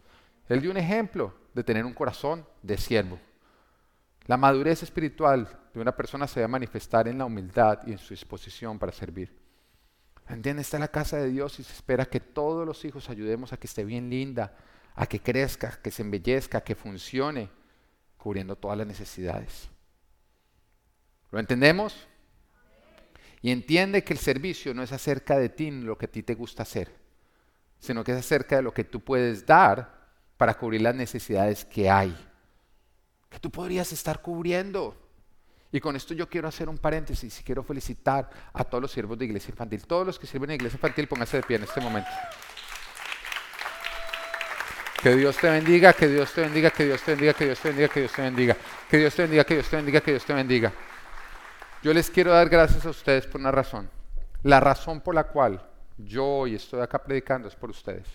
[0.47, 3.19] Él dio un ejemplo de tener un corazón de siervo.
[4.27, 8.13] La madurez espiritual de una persona se a manifestar en la humildad y en su
[8.13, 9.35] disposición para servir.
[10.27, 10.67] ¿Entiendes?
[10.67, 13.57] Está en la casa de Dios y se espera que todos los hijos ayudemos a
[13.57, 14.55] que esté bien linda,
[14.95, 17.49] a que crezca, que se embellezca, que funcione,
[18.17, 19.69] cubriendo todas las necesidades.
[21.31, 22.07] ¿Lo entendemos?
[23.41, 26.35] Y entiende que el servicio no es acerca de ti lo que a ti te
[26.35, 26.91] gusta hacer,
[27.79, 30.01] sino que es acerca de lo que tú puedes dar
[30.37, 32.15] para cubrir las necesidades que hay,
[33.29, 34.95] que tú podrías estar cubriendo.
[35.71, 39.17] Y con esto yo quiero hacer un paréntesis y quiero felicitar a todos los siervos
[39.17, 39.85] de iglesia infantil.
[39.87, 42.09] Todos los que sirven en iglesia infantil, pónganse de pie en este momento.
[45.01, 47.69] Que Dios te bendiga, que Dios te bendiga, que Dios te bendiga, que Dios te
[47.69, 48.55] bendiga, que Dios te bendiga,
[48.89, 50.73] que Dios te bendiga, que Dios te bendiga, que Dios te bendiga.
[51.83, 53.89] Yo les quiero dar gracias a ustedes por una razón.
[54.43, 55.67] La razón por la cual
[55.97, 58.07] yo hoy estoy acá predicando es por ustedes.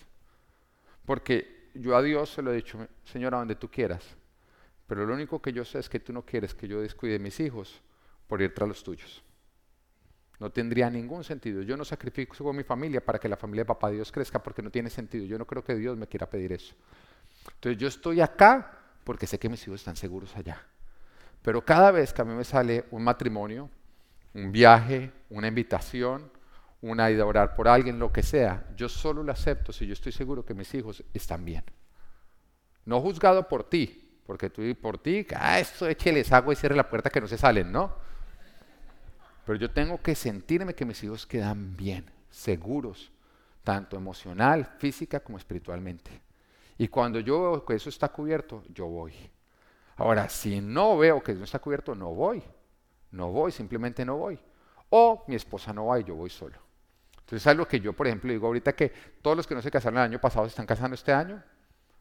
[1.05, 4.03] Porque yo a Dios se lo he dicho, Señor, a donde tú quieras.
[4.87, 7.41] Pero lo único que yo sé es que tú no quieres que yo descuide mis
[7.41, 7.81] hijos
[8.27, 9.21] por ir tras los tuyos.
[10.39, 11.61] No tendría ningún sentido.
[11.61, 14.71] Yo no sacrifico mi familia para que la familia de papá Dios crezca porque no
[14.71, 15.25] tiene sentido.
[15.25, 16.73] Yo no creo que Dios me quiera pedir eso.
[17.55, 20.65] Entonces yo estoy acá porque sé que mis hijos están seguros allá.
[21.47, 23.69] Pero cada vez que a mí me sale un matrimonio,
[24.33, 26.29] un viaje, una invitación,
[26.81, 29.93] una ida a orar por alguien, lo que sea, yo solo lo acepto si yo
[29.93, 31.63] estoy seguro que mis hijos están bien.
[32.83, 36.89] No juzgado por ti, porque tú por ti, ah, esto écheles agua y cierre la
[36.89, 37.95] puerta que no se salen, ¿no?
[39.45, 43.09] Pero yo tengo que sentirme que mis hijos quedan bien, seguros,
[43.63, 46.11] tanto emocional, física como espiritualmente.
[46.77, 49.13] Y cuando yo veo que eso está cubierto, yo voy.
[49.97, 52.41] Ahora, si no veo que eso está cubierto, no voy.
[53.11, 54.39] No voy, simplemente no voy.
[54.89, 56.57] O mi esposa no va y yo voy solo.
[57.11, 59.69] Entonces es algo que yo, por ejemplo, digo ahorita que todos los que no se
[59.69, 61.43] casaron el año pasado se están casando este año.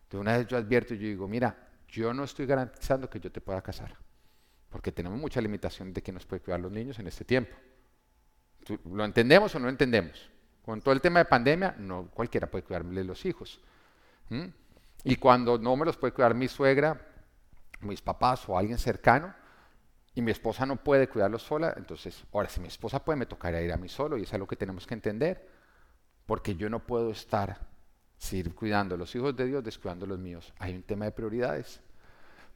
[0.08, 1.56] De una vez yo advierto y yo digo, mira,
[1.88, 3.96] yo no estoy garantizando que yo te pueda casar,
[4.68, 7.56] porque tenemos mucha limitación de que nos puede cuidar los niños en este tiempo.
[8.84, 10.30] ¿Lo entendemos o no entendemos?
[10.64, 13.60] Con todo el tema de pandemia, no cualquiera puede cuidarme los hijos.
[15.04, 17.05] Y cuando no me los puede cuidar mi suegra,
[17.80, 19.34] mis papás o alguien cercano,
[20.14, 23.60] y mi esposa no puede cuidarlo sola, entonces, ahora si mi esposa puede, me tocaría
[23.60, 25.46] ir a mí solo y es algo que tenemos que entender,
[26.24, 27.58] porque yo no puedo estar
[28.18, 30.52] seguir cuidando a los hijos de Dios descuidando a los míos.
[30.58, 31.80] Hay un tema de prioridades.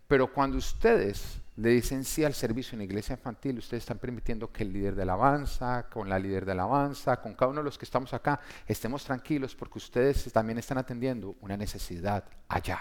[0.09, 4.51] Pero cuando ustedes le dicen sí al servicio en la iglesia infantil, ustedes están permitiendo
[4.51, 7.79] que el líder de alabanza, con la líder de alabanza, con cada uno de los
[7.79, 12.81] que estamos acá, estemos tranquilos porque ustedes también están atendiendo una necesidad allá.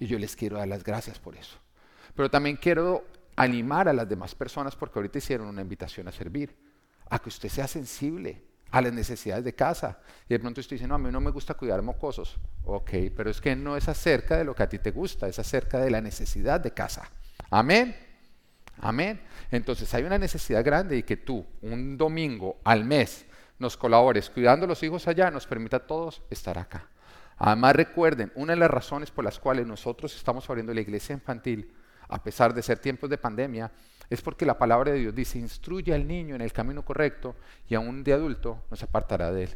[0.00, 1.56] Y yo les quiero dar las gracias por eso.
[2.16, 3.04] Pero también quiero
[3.36, 6.56] animar a las demás personas porque ahorita hicieron una invitación a servir,
[7.08, 9.98] a que usted sea sensible a las necesidades de casa.
[10.28, 12.38] Y de pronto usted dice, no, a mí no me gusta cuidar mocosos.
[12.64, 15.38] Ok, pero es que no es acerca de lo que a ti te gusta, es
[15.38, 17.08] acerca de la necesidad de casa.
[17.50, 17.96] Amén.
[18.80, 19.20] Amén.
[19.50, 23.26] Entonces hay una necesidad grande y que tú, un domingo al mes,
[23.58, 26.89] nos colabores cuidando a los hijos allá, nos permita a todos estar acá.
[27.42, 31.72] Además recuerden, una de las razones por las cuales nosotros estamos abriendo la iglesia infantil
[32.06, 33.72] a pesar de ser tiempos de pandemia,
[34.10, 37.74] es porque la palabra de Dios dice, instruye al niño en el camino correcto y
[37.74, 39.50] aún de adulto no se apartará de él.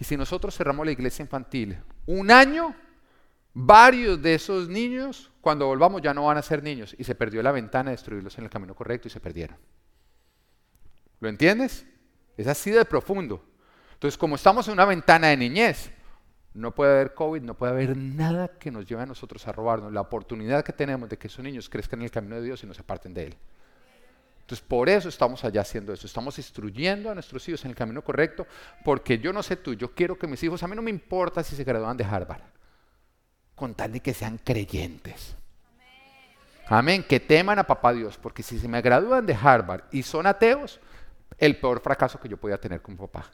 [0.00, 2.74] Y si nosotros cerramos la iglesia infantil un año,
[3.54, 7.40] varios de esos niños, cuando volvamos ya no van a ser niños y se perdió
[7.40, 9.58] la ventana de destruirlos en el camino correcto y se perdieron.
[11.20, 11.86] ¿Lo entiendes?
[12.36, 13.44] Es así de profundo.
[13.92, 15.92] Entonces, como estamos en una ventana de niñez,
[16.54, 19.92] no puede haber COVID, no puede haber nada que nos lleve a nosotros a robarnos
[19.92, 22.66] la oportunidad que tenemos de que esos niños crezcan en el camino de Dios y
[22.66, 23.36] no se aparten de Él.
[24.40, 26.06] Entonces, por eso estamos allá haciendo eso.
[26.06, 28.46] Estamos instruyendo a nuestros hijos en el camino correcto,
[28.84, 31.42] porque yo no sé tú, yo quiero que mis hijos, a mí no me importa
[31.42, 32.42] si se gradúan de Harvard,
[33.54, 35.36] con tal de que sean creyentes.
[36.66, 40.26] Amén, que teman a papá Dios, porque si se me gradúan de Harvard y son
[40.26, 40.80] ateos,
[41.38, 43.30] el peor fracaso que yo podía tener con papá.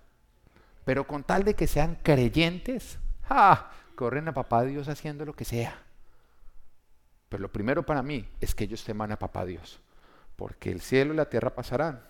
[0.85, 2.99] Pero con tal de que sean creyentes,
[3.29, 3.71] ¡ah!
[3.95, 5.77] corren a papá Dios haciendo lo que sea.
[7.29, 9.81] Pero lo primero para mí es que ellos teman a papá Dios
[10.39, 12.01] porque el cielo y la tierra pasarán,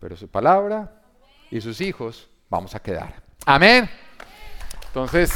[0.00, 1.00] pero su palabra
[1.48, 3.22] y sus hijos vamos a quedar.
[3.46, 3.88] Amén.
[4.88, 5.30] Entonces,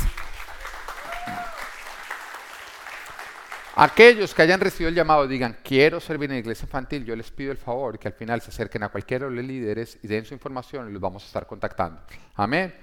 [3.77, 7.31] aquellos que hayan recibido el llamado digan, quiero servir en la iglesia infantil, yo les
[7.31, 10.25] pido el favor que al final se acerquen a cualquiera de los líderes y den
[10.25, 12.01] su información y los vamos a estar contactando.
[12.35, 12.75] Amén.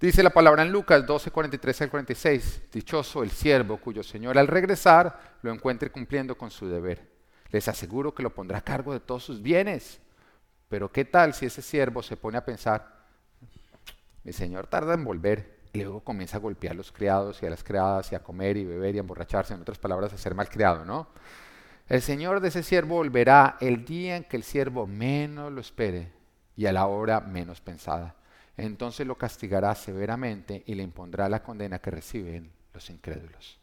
[0.00, 4.48] Dice la palabra en Lucas 12, 43 al 46, dichoso el siervo cuyo Señor al
[4.48, 7.10] regresar lo encuentre cumpliendo con su deber
[7.50, 10.00] les aseguro que lo pondrá a cargo de todos sus bienes.
[10.68, 13.00] Pero ¿qué tal si ese siervo se pone a pensar,
[14.22, 17.64] mi señor tarda en volver, luego comienza a golpear a los criados y a las
[17.64, 20.84] criadas y a comer y beber y a emborracharse, en otras palabras, a ser malcriado,
[20.84, 21.08] ¿no?
[21.88, 26.12] El señor de ese siervo volverá el día en que el siervo menos lo espere
[26.56, 28.14] y a la hora menos pensada.
[28.56, 33.58] Entonces lo castigará severamente y le impondrá la condena que reciben los incrédulos.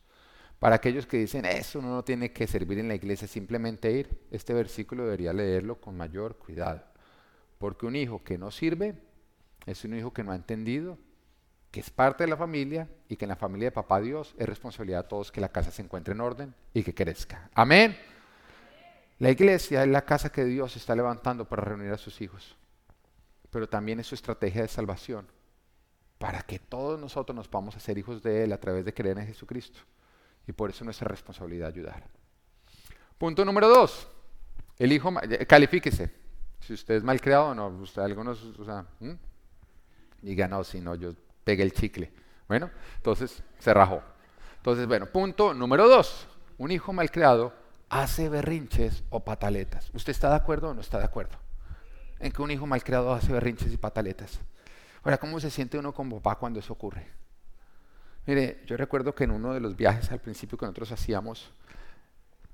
[0.60, 4.54] Para aquellos que dicen, eso no tiene que servir en la iglesia, simplemente ir, este
[4.54, 6.84] versículo debería leerlo con mayor cuidado.
[7.60, 8.96] Porque un hijo que no sirve
[9.66, 10.98] es un hijo que no ha entendido
[11.72, 14.48] que es parte de la familia y que en la familia de papá Dios es
[14.48, 17.50] responsabilidad de todos que la casa se encuentre en orden y que crezca.
[17.54, 17.98] Amén.
[19.20, 22.56] La iglesia es la casa que Dios está levantando para reunir a sus hijos,
[23.58, 25.26] pero también es su estrategia de salvación
[26.20, 29.26] para que todos nosotros nos podamos hacer hijos de Él a través de creer en
[29.26, 29.80] Jesucristo.
[30.46, 32.04] Y por eso nuestra responsabilidad ayudar.
[33.18, 34.08] Punto número dos.
[34.78, 35.12] El hijo,
[35.48, 36.14] califíquese.
[36.60, 38.86] Si usted es mal creado o no, usted algunos, o sea,
[40.22, 42.14] diga, no, si no, yo pegué el chicle.
[42.48, 44.04] Bueno, entonces se rajó.
[44.58, 46.28] Entonces, bueno, punto número dos.
[46.60, 47.56] Un hijo mal creado
[47.90, 49.90] hace berrinches o pataletas.
[49.96, 51.47] ¿Usted está de acuerdo o no está de acuerdo?
[52.20, 54.40] En que un hijo mal creado hace berrinches y pataletas.
[55.04, 57.08] Ahora, ¿cómo se siente uno con papá cuando eso ocurre?
[58.26, 61.52] Mire, yo recuerdo que en uno de los viajes al principio que nosotros hacíamos,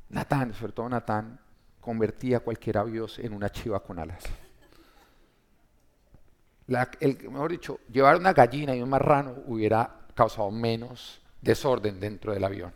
[0.10, 1.40] Natán, sobre todo Natán,
[1.82, 4.24] convertía a cualquier avión en una chiva con alas.
[7.00, 12.44] el, mejor dicho, llevar una gallina y un marrano hubiera causado menos desorden dentro del
[12.44, 12.72] avión.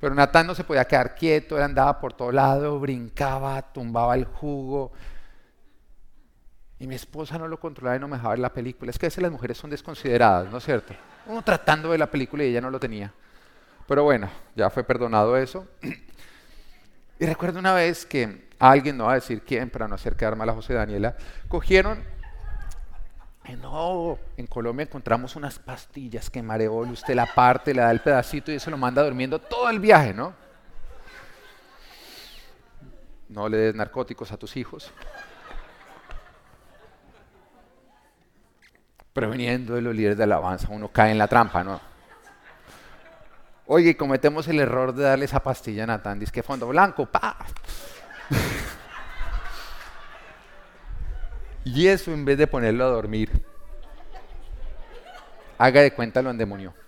[0.00, 4.24] Pero Natán no se podía quedar quieto, él andaba por todo lado, brincaba, tumbaba el
[4.24, 4.92] jugo.
[6.82, 8.90] Y mi esposa no lo controlaba y no me dejaba ver la película.
[8.90, 10.92] Es que a veces las mujeres son desconsideradas, ¿no es cierto?
[11.26, 13.12] uno tratando de la película y ella no lo tenía.
[13.86, 15.66] Pero bueno, ya fue perdonado eso.
[17.20, 20.34] Y recuerdo una vez que alguien, no va a decir quién, para no hacer quedar
[20.34, 21.14] mal a José Daniela,
[21.46, 22.02] cogieron,
[23.60, 28.50] no, en Colombia encontramos unas pastillas que mareó, usted la parte, le da el pedacito
[28.50, 30.34] y eso lo manda durmiendo todo el viaje, ¿no?
[33.28, 34.92] No le des narcóticos a tus hijos.
[39.12, 41.80] Previniendo de los líderes de alabanza, uno cae en la trampa, ¿no?
[43.66, 47.36] Oye, cometemos el error de darle esa pastilla a Natán, dice que fondo blanco, pa.
[51.64, 53.30] y eso en vez de ponerlo a dormir,
[55.58, 56.81] haga de cuenta lo endemonió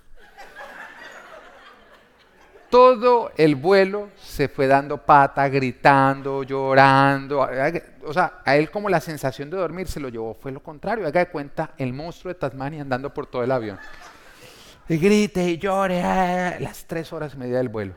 [2.71, 7.47] todo el vuelo se fue dando pata, gritando, llorando.
[8.05, 11.07] O sea, a él como la sensación de dormir se lo llevó, fue lo contrario.
[11.07, 13.79] Haga de cuenta el monstruo de Tasmania andando por todo el avión.
[14.89, 17.95] Y grite y llore ah, las tres horas y media del vuelo.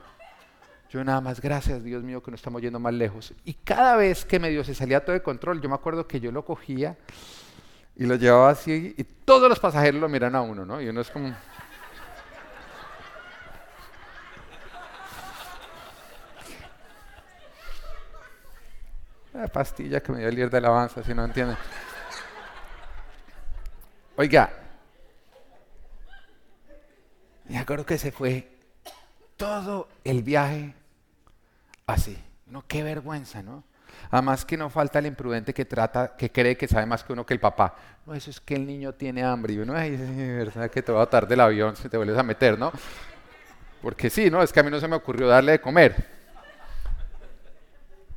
[0.90, 3.34] Yo nada más, gracias Dios mío que no estamos yendo más lejos.
[3.44, 6.32] Y cada vez que medio se salía todo de control, yo me acuerdo que yo
[6.32, 6.96] lo cogía
[7.98, 10.82] y lo llevaba así y todos los pasajeros lo miran a uno, ¿no?
[10.82, 11.36] Y uno es como...
[19.38, 21.56] La pastilla que me dio el líder de alabanza, si no entienden.
[24.16, 24.50] Oiga,
[27.48, 28.50] me acuerdo que se fue
[29.36, 30.74] todo el viaje
[31.86, 32.18] así.
[32.48, 33.64] No, qué vergüenza, ¿no?
[34.10, 37.24] Además que no falta el imprudente que trata, que cree que sabe más que uno
[37.24, 37.76] que el papá.
[38.08, 39.54] No, eso es que el niño tiene hambre.
[39.54, 39.96] Y uno, ay,
[40.36, 42.72] verdad que te va a tarde el avión si te vuelves a meter, ¿no?
[43.84, 44.42] Porque sí, ¿no?
[44.42, 46.17] Es que a mí no se me ocurrió darle de comer.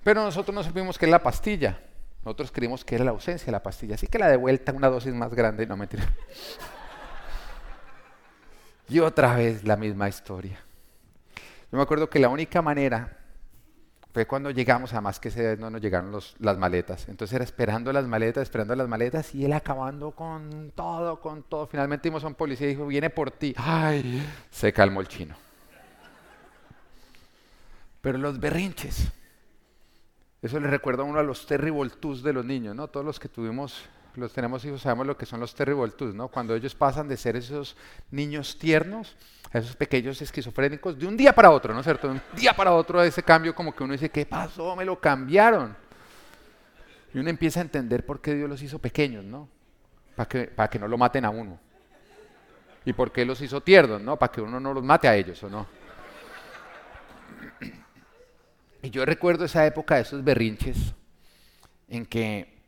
[0.03, 1.81] Pero nosotros no supimos que es la pastilla.
[2.25, 4.89] Nosotros creímos que era la ausencia de la pastilla, así que la de vuelta, una
[4.89, 6.05] dosis más grande, no mentira.
[8.89, 10.59] y otra vez la misma historia.
[11.73, 13.17] Yo me acuerdo que la única manera
[14.13, 17.09] fue cuando llegamos, además que ese no nos llegaron las maletas.
[17.09, 21.69] Entonces era esperando las maletas, esperando las maletas y él acabando con todo, con todo.
[21.69, 23.55] Finalmente vimos a un policía y dijo, viene por ti.
[23.57, 25.37] Ay, se calmó el chino.
[28.01, 29.13] Pero los berrinches,
[30.43, 31.91] eso le recuerda a uno a los terrible
[32.23, 32.89] de los niños, ¿no?
[32.89, 36.29] Todos los que tuvimos, los tenemos hijos, sabemos lo que son los terrible ¿no?
[36.29, 37.77] Cuando ellos pasan de ser esos
[38.11, 39.17] niños tiernos
[39.53, 42.09] a esos pequeños esquizofrénicos de un día para otro, ¿no es cierto?
[42.09, 44.75] De un día para otro ese cambio como que uno dice, ¿qué pasó?
[44.77, 45.77] Me lo cambiaron.
[47.13, 49.49] Y uno empieza a entender por qué Dios los hizo pequeños, ¿no?
[50.15, 51.59] Para que, para que no lo maten a uno.
[52.85, 54.17] Y por qué los hizo tiernos, ¿no?
[54.17, 55.67] Para que uno no los mate a ellos, ¿o no?
[58.83, 60.95] Y yo recuerdo esa época de esos berrinches
[61.89, 62.61] en que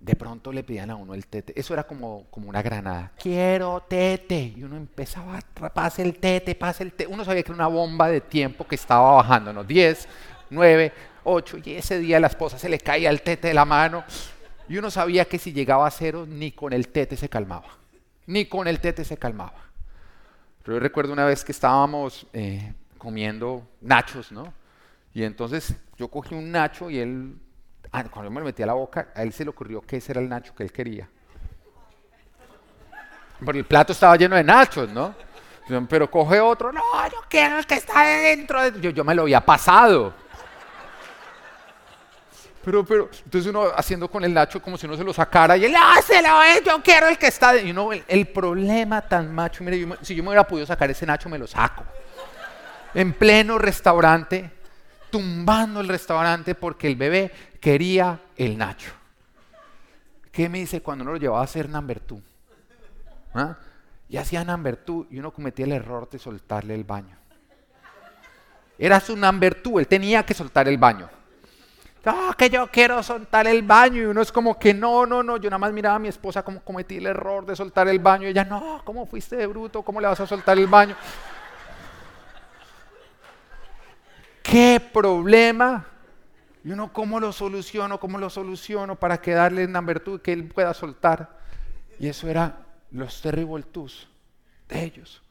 [0.00, 1.52] de pronto le pedían a uno el tete.
[1.58, 3.12] Eso era como, como una granada.
[3.18, 4.54] Quiero tete.
[4.56, 5.40] Y uno empezaba,
[5.74, 7.12] pase el tete, pase el tete.
[7.12, 9.62] Uno sabía que era una bomba de tiempo que estaba bajando, ¿no?
[9.62, 10.08] 10,
[10.48, 10.92] 9,
[11.24, 11.58] 8.
[11.64, 14.04] Y ese día a la esposa se le caía el tete de la mano.
[14.68, 17.68] Y uno sabía que si llegaba a cero, ni con el tete se calmaba.
[18.26, 19.70] Ni con el tete se calmaba.
[20.64, 24.59] Yo recuerdo una vez que estábamos eh, comiendo nachos, ¿no?
[25.12, 27.36] Y entonces yo cogí un nacho y él,
[27.92, 29.96] ah, cuando yo me lo metí a la boca, a él se le ocurrió que
[29.96, 31.08] ese era el nacho que él quería.
[33.44, 35.14] Porque el plato estaba lleno de nachos, ¿no?
[35.88, 38.68] Pero coge otro, no, yo quiero el que está dentro.
[38.78, 40.12] Yo, yo me lo había pasado.
[42.64, 45.64] Pero, pero, entonces uno haciendo con el Nacho como si uno se lo sacara y
[45.64, 46.62] él, ¡ah, se lo es!
[46.62, 47.56] Yo quiero el que está.
[47.56, 51.30] Y uno, el, problema tan macho, mire, si yo me hubiera podido sacar ese Nacho,
[51.30, 51.84] me lo saco.
[52.92, 54.50] En pleno restaurante,
[55.10, 58.92] tumbando el restaurante porque el bebé quería el Nacho.
[60.32, 62.20] ¿Qué me dice cuando uno lo llevaba a hacer number two?
[63.34, 63.56] ¿Ah?
[64.08, 67.16] Y hacía number two y uno cometía el error de soltarle el baño.
[68.78, 71.08] Era su number two, él tenía que soltar el baño.
[72.04, 74.02] Ah, que yo quiero soltar el baño.
[74.02, 75.36] Y uno es como que no, no, no.
[75.36, 78.26] Yo nada más miraba a mi esposa como cometí el error de soltar el baño.
[78.26, 79.82] Y ella, no, ¿cómo fuiste de bruto?
[79.82, 80.96] ¿Cómo le vas a soltar el baño?
[84.50, 85.86] ¿Qué problema?
[86.64, 88.00] Y uno, ¿cómo lo soluciono?
[88.00, 91.38] ¿Cómo lo soluciono para que darle una virtud que él pueda soltar?
[92.00, 93.64] Y eso era los terrible
[94.68, 95.22] de ellos.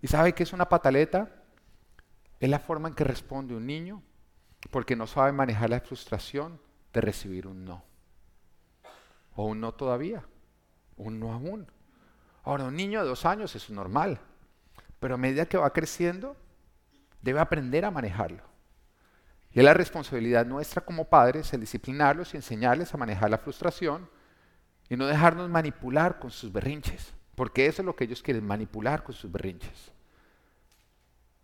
[0.00, 1.28] ¿Y sabe qué es una pataleta?
[2.40, 4.02] Es la forma en que responde un niño
[4.70, 6.58] porque no sabe manejar la frustración
[6.94, 7.84] de recibir un no.
[9.36, 10.24] O un no todavía.
[10.96, 11.70] Un no aún.
[12.44, 14.20] Ahora, un niño de dos años es normal.
[15.00, 16.34] Pero a medida que va creciendo,
[17.22, 18.42] debe aprender a manejarlo.
[19.52, 24.08] Y es la responsabilidad nuestra como padres el disciplinarlos y enseñarles a manejar la frustración
[24.88, 29.02] y no dejarnos manipular con sus berrinches, porque eso es lo que ellos quieren, manipular
[29.04, 29.92] con sus berrinches.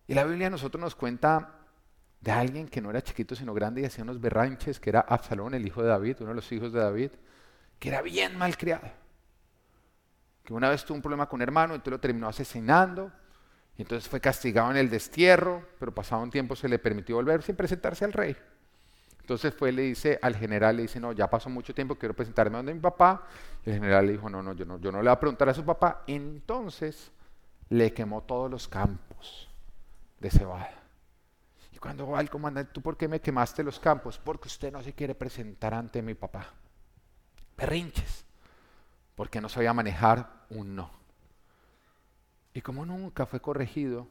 [0.06, 1.54] Y la Biblia a nosotros nos cuenta
[2.20, 5.54] de alguien que no era chiquito sino grande y hacía unos berrinches, que era Absalón,
[5.54, 7.10] el hijo de David, uno de los hijos de David,
[7.78, 8.88] que era bien malcriado.
[10.42, 13.12] Que una vez tuvo un problema con un hermano, entonces lo terminó asesinando
[13.82, 17.54] entonces fue castigado en el destierro, pero pasado un tiempo se le permitió volver sin
[17.54, 18.36] presentarse al rey.
[19.20, 22.56] Entonces fue, le dice al general, le dice, no, ya pasó mucho tiempo, quiero presentarme
[22.56, 23.26] donde mi papá.
[23.64, 25.54] El general le dijo, no, no, yo no, yo no le voy a preguntar a
[25.54, 26.02] su papá.
[26.06, 27.12] Entonces
[27.68, 29.48] le quemó todos los campos
[30.18, 30.72] de cebada.
[31.72, 34.18] Y cuando va el comandante, ¿tú por qué me quemaste los campos?
[34.18, 36.46] Porque usted no se quiere presentar ante mi papá.
[37.54, 38.24] Perrinches.
[39.14, 40.97] Porque no sabía manejar un no.
[42.58, 44.08] Y como nunca fue corregido,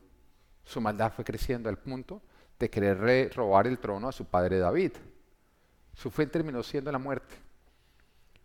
[0.64, 2.22] su maldad fue creciendo al punto
[2.58, 4.94] de querer robar el trono a su padre David.
[5.94, 7.36] Su fin terminó siendo la muerte.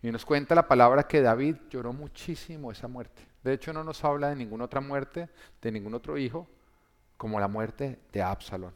[0.03, 3.23] Y nos cuenta la palabra que David lloró muchísimo esa muerte.
[3.45, 5.29] De hecho, no nos habla de ninguna otra muerte,
[5.61, 6.49] de ningún otro hijo,
[7.17, 8.75] como la muerte de Absalón.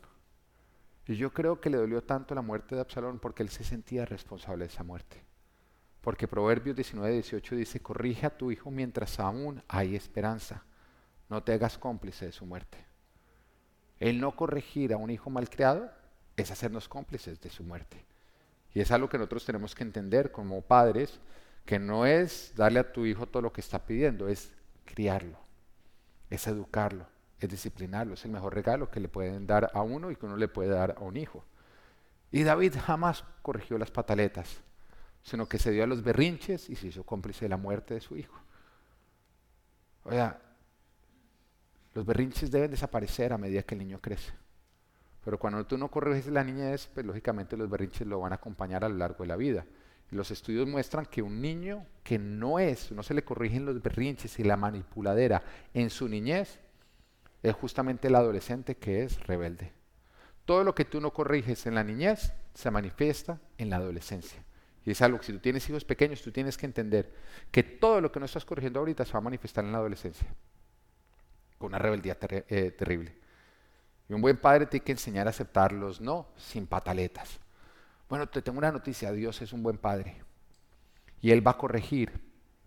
[1.08, 4.04] Y yo creo que le dolió tanto la muerte de Absalón porque él se sentía
[4.04, 5.24] responsable de esa muerte.
[6.02, 10.62] Porque Proverbios 19, 18 dice, corrige a tu hijo mientras aún hay esperanza
[11.28, 12.84] no te hagas cómplice de su muerte.
[13.98, 15.90] El no corregir a un hijo malcriado
[16.36, 18.04] es hacernos cómplices de su muerte.
[18.74, 21.18] Y es algo que nosotros tenemos que entender como padres,
[21.64, 24.52] que no es darle a tu hijo todo lo que está pidiendo, es
[24.84, 25.38] criarlo,
[26.28, 27.06] es educarlo,
[27.40, 30.36] es disciplinarlo, es el mejor regalo que le pueden dar a uno y que uno
[30.36, 31.44] le puede dar a un hijo.
[32.30, 34.60] Y David jamás corrigió las pataletas,
[35.22, 38.00] sino que se dio a los berrinches y se hizo cómplice de la muerte de
[38.00, 38.38] su hijo.
[40.04, 40.40] O sea,
[41.96, 44.30] los berrinches deben desaparecer a medida que el niño crece.
[45.24, 48.84] Pero cuando tú no corriges la niñez, pues lógicamente los berrinches lo van a acompañar
[48.84, 49.64] a lo largo de la vida.
[50.10, 54.38] Los estudios muestran que un niño que no es, no se le corrigen los berrinches
[54.38, 55.42] y la manipuladera
[55.72, 56.58] en su niñez,
[57.42, 59.72] es justamente el adolescente que es rebelde.
[60.44, 64.44] Todo lo que tú no corriges en la niñez se manifiesta en la adolescencia.
[64.84, 67.10] Y es algo que si tú tienes hijos pequeños, tú tienes que entender
[67.50, 70.28] que todo lo que no estás corrigiendo ahorita se va a manifestar en la adolescencia.
[71.58, 73.16] Con una rebeldía eh, terrible.
[74.08, 77.40] Y un buen padre tiene que enseñar a aceptarlos, no sin pataletas.
[78.08, 80.22] Bueno, te tengo una noticia, Dios es un buen padre.
[81.20, 82.20] Y Él va a corregir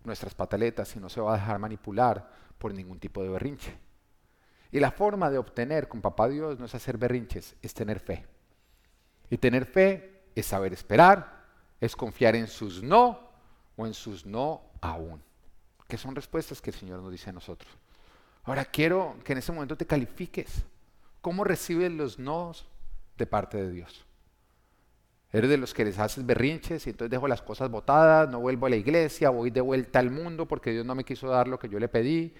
[0.04, 3.76] nuestras pataletas y no se va a dejar manipular por ningún tipo de berrinche.
[4.72, 8.26] Y la forma de obtener con papá Dios no es hacer berrinches, es tener fe.
[9.30, 11.44] Y tener fe es saber esperar,
[11.80, 13.30] es confiar en sus no
[13.76, 15.22] o en sus no aún.
[15.88, 17.70] Que son respuestas que el Señor nos dice a nosotros.
[18.50, 20.64] Ahora quiero que en ese momento te califiques.
[21.20, 22.66] ¿Cómo recibes los nos
[23.16, 24.04] de parte de Dios?
[25.32, 28.66] ¿Eres de los que les haces berrinches y entonces dejo las cosas botadas, no vuelvo
[28.66, 31.60] a la iglesia, voy de vuelta al mundo porque Dios no me quiso dar lo
[31.60, 32.34] que yo le pedí?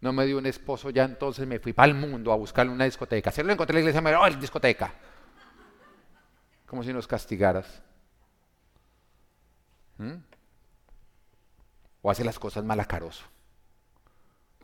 [0.00, 2.84] no me dio un esposo, ya entonces me fui para el mundo a buscar una
[2.84, 3.32] discoteca.
[3.32, 4.94] Si lo encontré en la iglesia, me dijo, oh, discoteca.
[6.66, 7.82] Como si nos castigaras.
[9.98, 10.16] ¿Mm?
[12.02, 13.24] O hace las cosas malacaroso.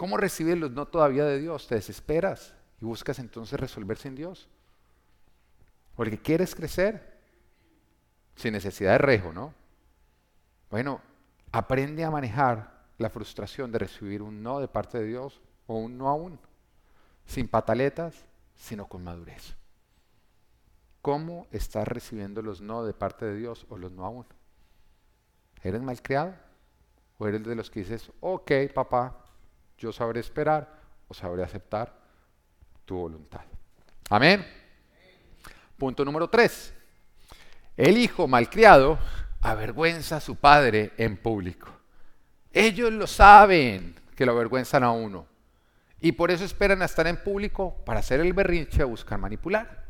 [0.02, 1.68] ¿Cómo recibes los no todavía de Dios?
[1.68, 4.48] Te desesperas y buscas entonces resolver sin Dios.
[5.94, 7.20] Porque quieres crecer
[8.34, 9.54] sin necesidad de rejo, ¿no?
[10.72, 11.00] Bueno,
[11.52, 15.96] aprende a manejar la frustración de recibir un no de parte de Dios o un
[15.96, 16.36] no aún,
[17.24, 18.24] sin pataletas,
[18.56, 19.54] sino con madurez.
[21.00, 24.26] ¿Cómo estás recibiendo los no de parte de Dios o los no aún?
[25.62, 26.34] ¿Eres malcriado?
[27.18, 29.21] ¿O eres de los que dices, ok, papá,
[29.78, 30.68] yo sabré esperar
[31.08, 31.92] o sabré aceptar
[32.84, 33.42] tu voluntad?
[34.10, 34.46] Amén.
[35.76, 36.74] Punto número tres.
[37.76, 38.98] El hijo malcriado
[39.40, 41.68] avergüenza a su padre en público.
[42.52, 45.26] Ellos lo saben que lo avergüenzan a uno.
[46.00, 49.86] Y por eso esperan a estar en público para hacer el berrinche o buscar manipular.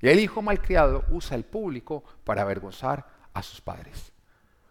[0.00, 4.12] Y el hijo malcriado usa el público para avergonzar a sus padres.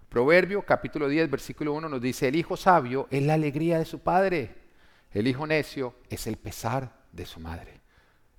[0.10, 4.00] Proverbio capítulo 10, versículo 1 nos dice, el hijo sabio es la alegría de su
[4.00, 4.56] padre,
[5.12, 7.82] el hijo necio es el pesar de su madre.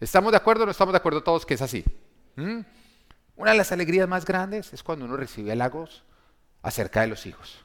[0.00, 1.84] ¿Estamos de acuerdo o no estamos de acuerdo todos que es así?
[2.36, 2.60] ¿Mm?
[3.36, 6.04] Una de las alegrías más grandes es cuando uno recibe halagos
[6.62, 7.64] acerca de los hijos.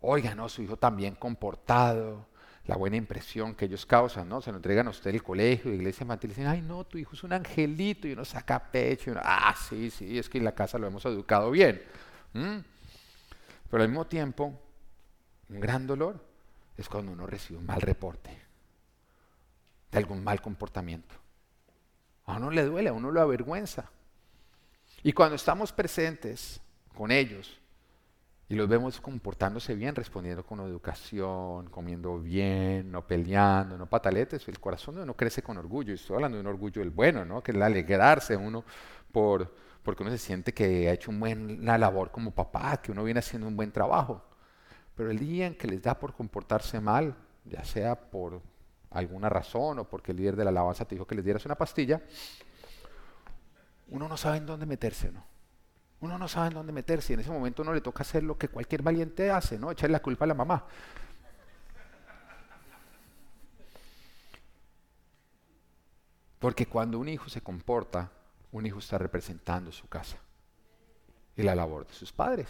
[0.00, 2.26] Oiga, no, su hijo también comportado,
[2.66, 4.40] la buena impresión que ellos causan, ¿no?
[4.40, 6.98] Se lo entregan a usted el colegio, la iglesia infantil, y dicen, ay, no, tu
[6.98, 10.38] hijo es un angelito, y uno saca pecho, y uno, ah, sí, sí, es que
[10.38, 11.82] en la casa lo hemos educado bien.
[13.72, 14.52] Pero al mismo tiempo,
[15.48, 16.22] un gran dolor
[16.76, 18.28] es cuando uno recibe un mal reporte
[19.90, 21.14] de algún mal comportamiento.
[22.26, 23.90] A uno le duele, a uno lo avergüenza.
[25.02, 26.60] Y cuando estamos presentes
[26.94, 27.58] con ellos,
[28.46, 34.46] y los vemos comportándose bien, respondiendo con educación, comiendo bien, no peleando, no pataletes.
[34.48, 35.92] El corazón de uno crece con orgullo.
[35.92, 37.42] Y estoy hablando de un orgullo del bueno, ¿no?
[37.42, 38.66] Que es el alegrarse uno
[39.10, 39.50] por,
[39.82, 43.20] porque uno se siente que ha hecho una buena labor como papá, que uno viene
[43.20, 44.22] haciendo un buen trabajo.
[44.94, 48.40] Pero el día en que les da por comportarse mal, ya sea por
[48.90, 51.54] alguna razón o porque el líder de la alabanza te dijo que les dieras una
[51.54, 52.02] pastilla,
[53.88, 55.32] uno no sabe en dónde meterse, ¿no?
[56.02, 58.36] uno no sabe en dónde meterse y en ese momento uno le toca hacer lo
[58.36, 59.70] que cualquier valiente hace, ¿no?
[59.70, 60.66] Echarle la culpa a la mamá.
[66.40, 68.10] Porque cuando un hijo se comporta,
[68.52, 70.18] un hijo está representando su casa
[71.36, 72.48] y la labor de sus padres.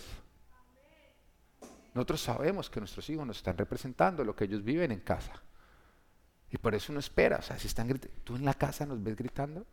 [1.95, 5.33] Nosotros sabemos que nuestros hijos nos están representando lo que ellos viven en casa.
[6.51, 7.89] Y por eso uno espera, o sea, si están
[8.25, 9.65] ¿tú en la casa nos ves gritando?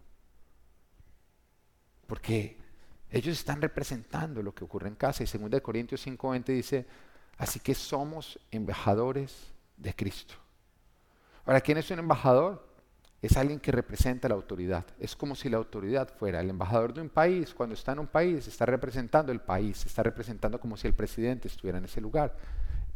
[2.08, 2.58] Porque
[3.10, 5.24] ellos están representando lo que ocurre en casa.
[5.24, 6.86] Y 2 Corintios 5:20 dice,
[7.38, 10.36] así que somos embajadores de Cristo.
[11.46, 12.68] Ahora, ¿quién es un embajador?
[13.22, 14.86] Es alguien que representa la autoridad.
[14.97, 17.53] Es como si la autoridad fuera el embajador de un país.
[17.53, 21.49] Cuando está en un país, está representando el país, está representando como si el presidente
[21.49, 22.34] estuviera en ese lugar.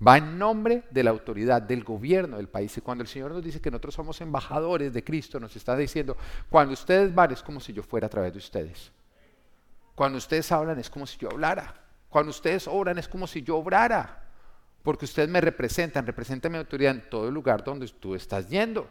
[0.05, 2.76] Va en nombre de la autoridad, del gobierno del país.
[2.78, 6.15] Y cuando el Señor nos dice que nosotros somos embajadores de Cristo, nos está diciendo,
[6.49, 8.91] cuando ustedes van es como si yo fuera a través de ustedes.
[9.95, 11.76] Cuando ustedes hablan es como si yo hablara.
[12.09, 14.24] Cuando ustedes obran es como si yo obrara.
[14.84, 18.88] Porque ustedes me representan, representan mi autoridad en todo el lugar donde tú estás yendo.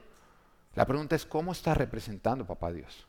[0.74, 3.06] La pregunta es, ¿cómo estás representando, papá Dios?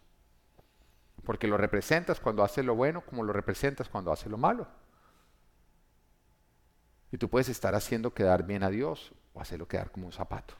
[1.23, 4.67] Porque lo representas cuando hace lo bueno, como lo representas cuando hace lo malo.
[7.11, 10.55] Y tú puedes estar haciendo quedar bien a Dios o hacerlo quedar como un zapato.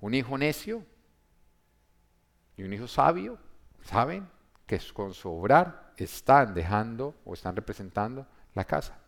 [0.00, 0.84] Un hijo necio
[2.56, 3.38] y un hijo sabio,
[3.82, 4.28] ¿saben?
[4.68, 8.98] que con su obrar están dejando o están representando la casa.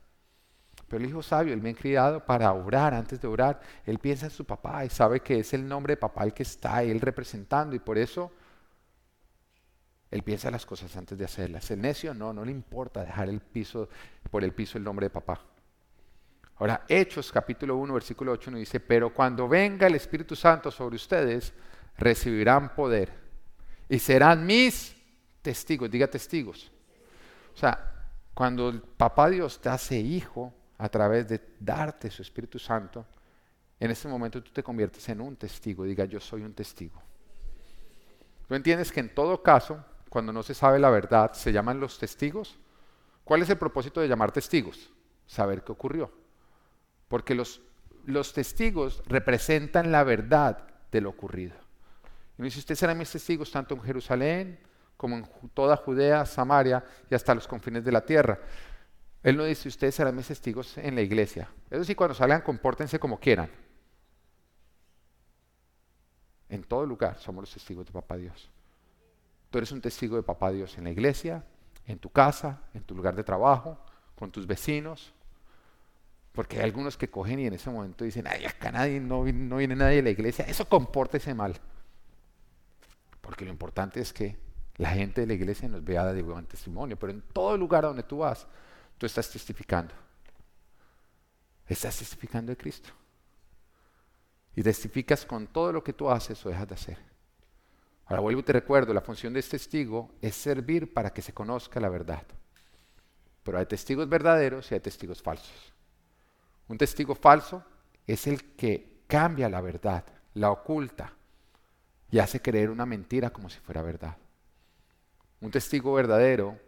[0.90, 4.32] Pero el hijo sabio, el bien criado, para orar, antes de orar, él piensa en
[4.32, 7.76] su papá y sabe que es el nombre de papá el que está él representando
[7.76, 8.32] y por eso
[10.10, 11.70] él piensa las cosas antes de hacerlas.
[11.70, 13.88] El necio no, no le importa dejar el piso,
[14.32, 15.40] por el piso el nombre de papá.
[16.56, 20.96] Ahora, Hechos capítulo 1, versículo 8 nos dice, pero cuando venga el Espíritu Santo sobre
[20.96, 21.52] ustedes,
[21.98, 23.12] recibirán poder
[23.88, 24.96] y serán mis
[25.40, 26.72] testigos, diga testigos.
[27.54, 32.58] O sea, cuando el papá Dios te hace hijo a través de darte su Espíritu
[32.58, 33.04] Santo,
[33.78, 37.00] en ese momento tú te conviertes en un testigo, diga yo soy un testigo.
[38.48, 41.98] ¿Tú entiendes que en todo caso, cuando no se sabe la verdad, se llaman los
[41.98, 42.58] testigos?
[43.24, 44.90] ¿Cuál es el propósito de llamar testigos?
[45.26, 46.10] Saber qué ocurrió.
[47.08, 47.60] Porque los,
[48.06, 51.54] los testigos representan la verdad de lo ocurrido.
[52.38, 54.58] Y dice, ustedes serán mis testigos tanto en Jerusalén
[54.96, 58.38] como en toda Judea, Samaria y hasta los confines de la tierra.
[59.22, 61.48] Él no dice, ustedes serán mis testigos en la iglesia.
[61.70, 63.50] Eso sí, cuando salgan, compórtense como quieran.
[66.48, 68.50] En todo lugar somos los testigos de Papá Dios.
[69.50, 71.44] Tú eres un testigo de Papá Dios en la iglesia,
[71.86, 73.78] en tu casa, en tu lugar de trabajo,
[74.16, 75.12] con tus vecinos,
[76.32, 79.56] porque hay algunos que cogen y en ese momento dicen, ay, acá nadie, no, no
[79.56, 81.56] viene nadie de la iglesia, eso compórtese mal.
[83.20, 84.36] Porque lo importante es que
[84.76, 88.02] la gente de la iglesia nos vea de buen testimonio, pero en todo lugar donde
[88.02, 88.46] tú vas,
[89.00, 89.94] tú estás testificando.
[91.66, 92.90] Estás testificando de Cristo.
[94.54, 96.98] Y testificas con todo lo que tú haces o dejas de hacer.
[98.04, 101.32] Ahora vuelvo y te recuerdo, la función de este testigo es servir para que se
[101.32, 102.24] conozca la verdad.
[103.42, 105.72] Pero hay testigos verdaderos y hay testigos falsos.
[106.68, 107.64] Un testigo falso
[108.06, 111.14] es el que cambia la verdad, la oculta
[112.10, 114.18] y hace creer una mentira como si fuera verdad.
[115.40, 116.58] Un testigo verdadero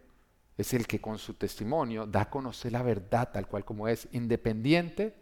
[0.57, 4.09] es el que con su testimonio da a conocer la verdad tal cual como es,
[4.12, 5.14] independiente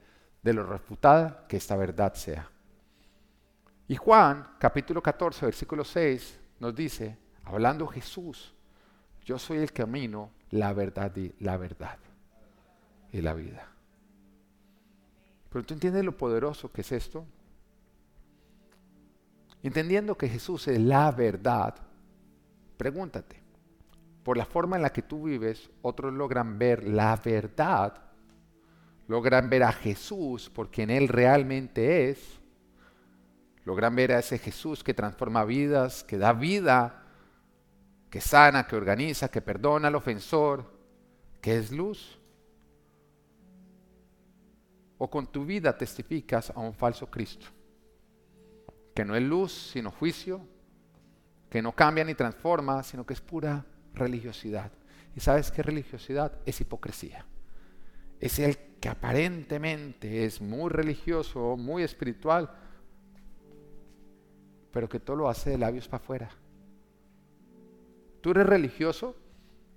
[0.43, 2.51] de lo refutada que esta verdad sea.
[3.87, 8.55] Y Juan, capítulo 14, versículo 6, nos dice, hablando Jesús,
[9.25, 11.99] yo soy el camino, la verdad y la verdad
[13.13, 13.67] y la vida.
[15.49, 17.27] Pero tú entiendes lo poderoso que es esto.
[19.63, 21.75] Entendiendo que Jesús es la verdad,
[22.77, 23.40] pregúntate,
[24.23, 27.95] por la forma en la que tú vives, otros logran ver la verdad,
[29.09, 32.41] logran ver a Jesús por quien Él realmente es,
[33.65, 37.05] logran ver a ese Jesús que transforma vidas, que da vida,
[38.11, 40.65] que sana, que organiza, que perdona al ofensor,
[41.41, 42.19] que es luz.
[44.99, 47.47] O con tu vida testificas a un falso Cristo,
[48.95, 50.41] que no es luz, sino juicio,
[51.49, 53.65] que no cambia ni transforma, sino que es pura
[53.95, 54.73] religiosidad.
[55.17, 56.39] ¿Y sabes qué religiosidad?
[56.47, 57.25] Es hipocresía.
[58.21, 62.51] Es el que aparentemente es muy religioso, muy espiritual,
[64.73, 66.31] pero que todo lo hace de labios para afuera.
[68.21, 69.17] Tú eres religioso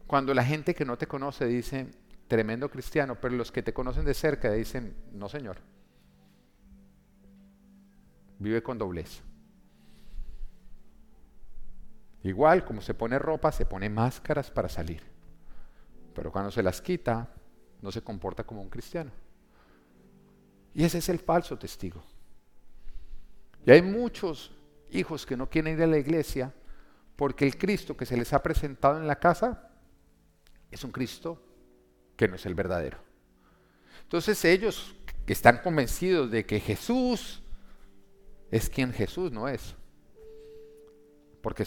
[0.07, 1.89] cuando la gente que no te conoce dice,
[2.27, 5.57] tremendo cristiano, pero los que te conocen de cerca dicen, no señor,
[8.39, 9.23] vive con doblez.
[12.23, 15.03] Igual como se pone ropa, se pone máscaras para salir,
[16.15, 17.29] pero cuando se las quita,
[17.81, 19.11] no se comporta como un cristiano.
[20.73, 22.01] Y ese es el falso testigo.
[23.65, 24.55] Y hay muchos
[24.89, 26.53] hijos que no quieren ir a la iglesia
[27.15, 29.69] porque el Cristo que se les ha presentado en la casa
[30.71, 31.41] es un Cristo
[32.15, 32.97] que no es el verdadero.
[34.03, 34.95] Entonces ellos
[35.25, 37.41] que están convencidos de que Jesús
[38.49, 39.75] es quien Jesús no es.
[41.41, 41.65] Porque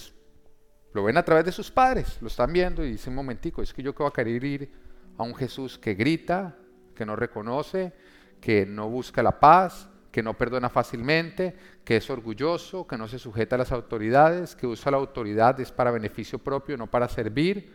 [0.97, 3.75] lo ven a través de sus padres, lo están viendo y dicen un momentico, es
[3.75, 4.73] que yo que voy a querer ir
[5.19, 6.57] a un Jesús que grita,
[6.95, 7.93] que no reconoce,
[8.41, 13.19] que no busca la paz, que no perdona fácilmente, que es orgulloso, que no se
[13.19, 17.71] sujeta a las autoridades, que usa la autoridad es para beneficio propio, no para servir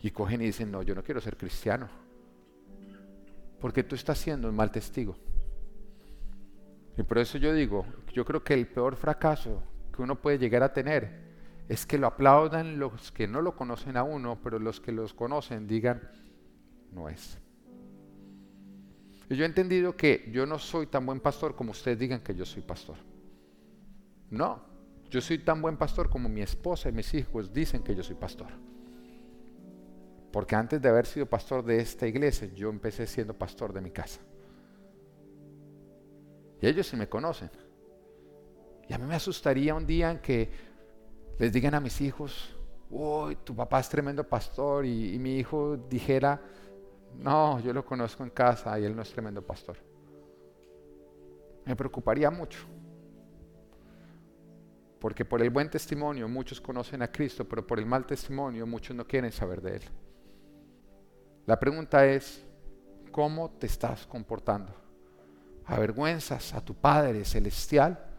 [0.00, 1.86] y cogen y dicen, no, yo no quiero ser cristiano.
[3.60, 5.18] Porque tú estás siendo un mal testigo.
[6.96, 7.84] Y por eso yo digo,
[8.14, 11.30] yo creo que el peor fracaso que uno puede llegar a tener
[11.68, 15.14] es que lo aplaudan los que no lo conocen a uno, pero los que los
[15.14, 16.02] conocen digan,
[16.90, 17.38] no es.
[19.28, 22.34] Y yo he entendido que yo no soy tan buen pastor como ustedes digan que
[22.34, 22.96] yo soy pastor.
[24.30, 24.60] No,
[25.08, 28.16] yo soy tan buen pastor como mi esposa y mis hijos dicen que yo soy
[28.16, 28.48] pastor.
[30.32, 33.90] Porque antes de haber sido pastor de esta iglesia, yo empecé siendo pastor de mi
[33.92, 34.20] casa.
[36.60, 37.50] Y ellos sí me conocen.
[38.90, 40.50] Y a mí me asustaría un día en que
[41.38, 42.58] les digan a mis hijos,
[42.90, 46.42] uy, tu papá es tremendo pastor y, y mi hijo dijera,
[47.16, 49.76] no, yo lo conozco en casa y él no es tremendo pastor.
[51.64, 52.58] Me preocuparía mucho.
[54.98, 58.96] Porque por el buen testimonio muchos conocen a Cristo, pero por el mal testimonio muchos
[58.96, 59.82] no quieren saber de Él.
[61.46, 62.44] La pregunta es,
[63.12, 64.74] ¿cómo te estás comportando?
[65.64, 68.09] ¿Avergüenzas a tu Padre Celestial?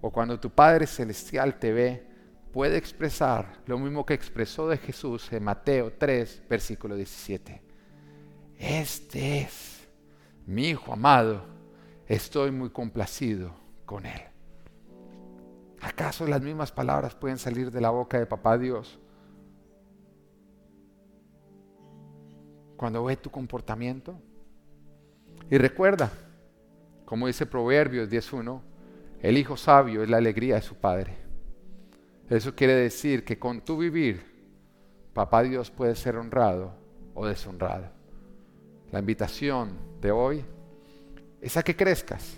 [0.00, 2.06] ¿O cuando tu Padre Celestial te ve,
[2.52, 7.62] puede expresar lo mismo que expresó de Jesús en Mateo 3, versículo 17?
[8.58, 9.88] Este es
[10.46, 11.44] mi Hijo amado,
[12.06, 14.22] estoy muy complacido con Él.
[15.80, 18.98] ¿Acaso las mismas palabras pueden salir de la boca de Papá Dios?
[22.76, 24.18] Cuando ve tu comportamiento.
[25.50, 26.10] Y recuerda,
[27.04, 28.60] como dice Proverbios 10.1,
[29.22, 31.16] el hijo sabio es la alegría de su padre.
[32.28, 34.28] Eso quiere decir que con tu vivir,
[35.14, 36.72] Papá Dios puede ser honrado
[37.14, 37.90] o deshonrado.
[38.92, 40.44] La invitación de hoy
[41.40, 42.36] es a que crezcas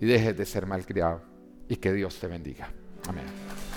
[0.00, 1.20] y dejes de ser malcriado
[1.68, 2.72] y que Dios te bendiga.
[3.06, 3.69] Amén.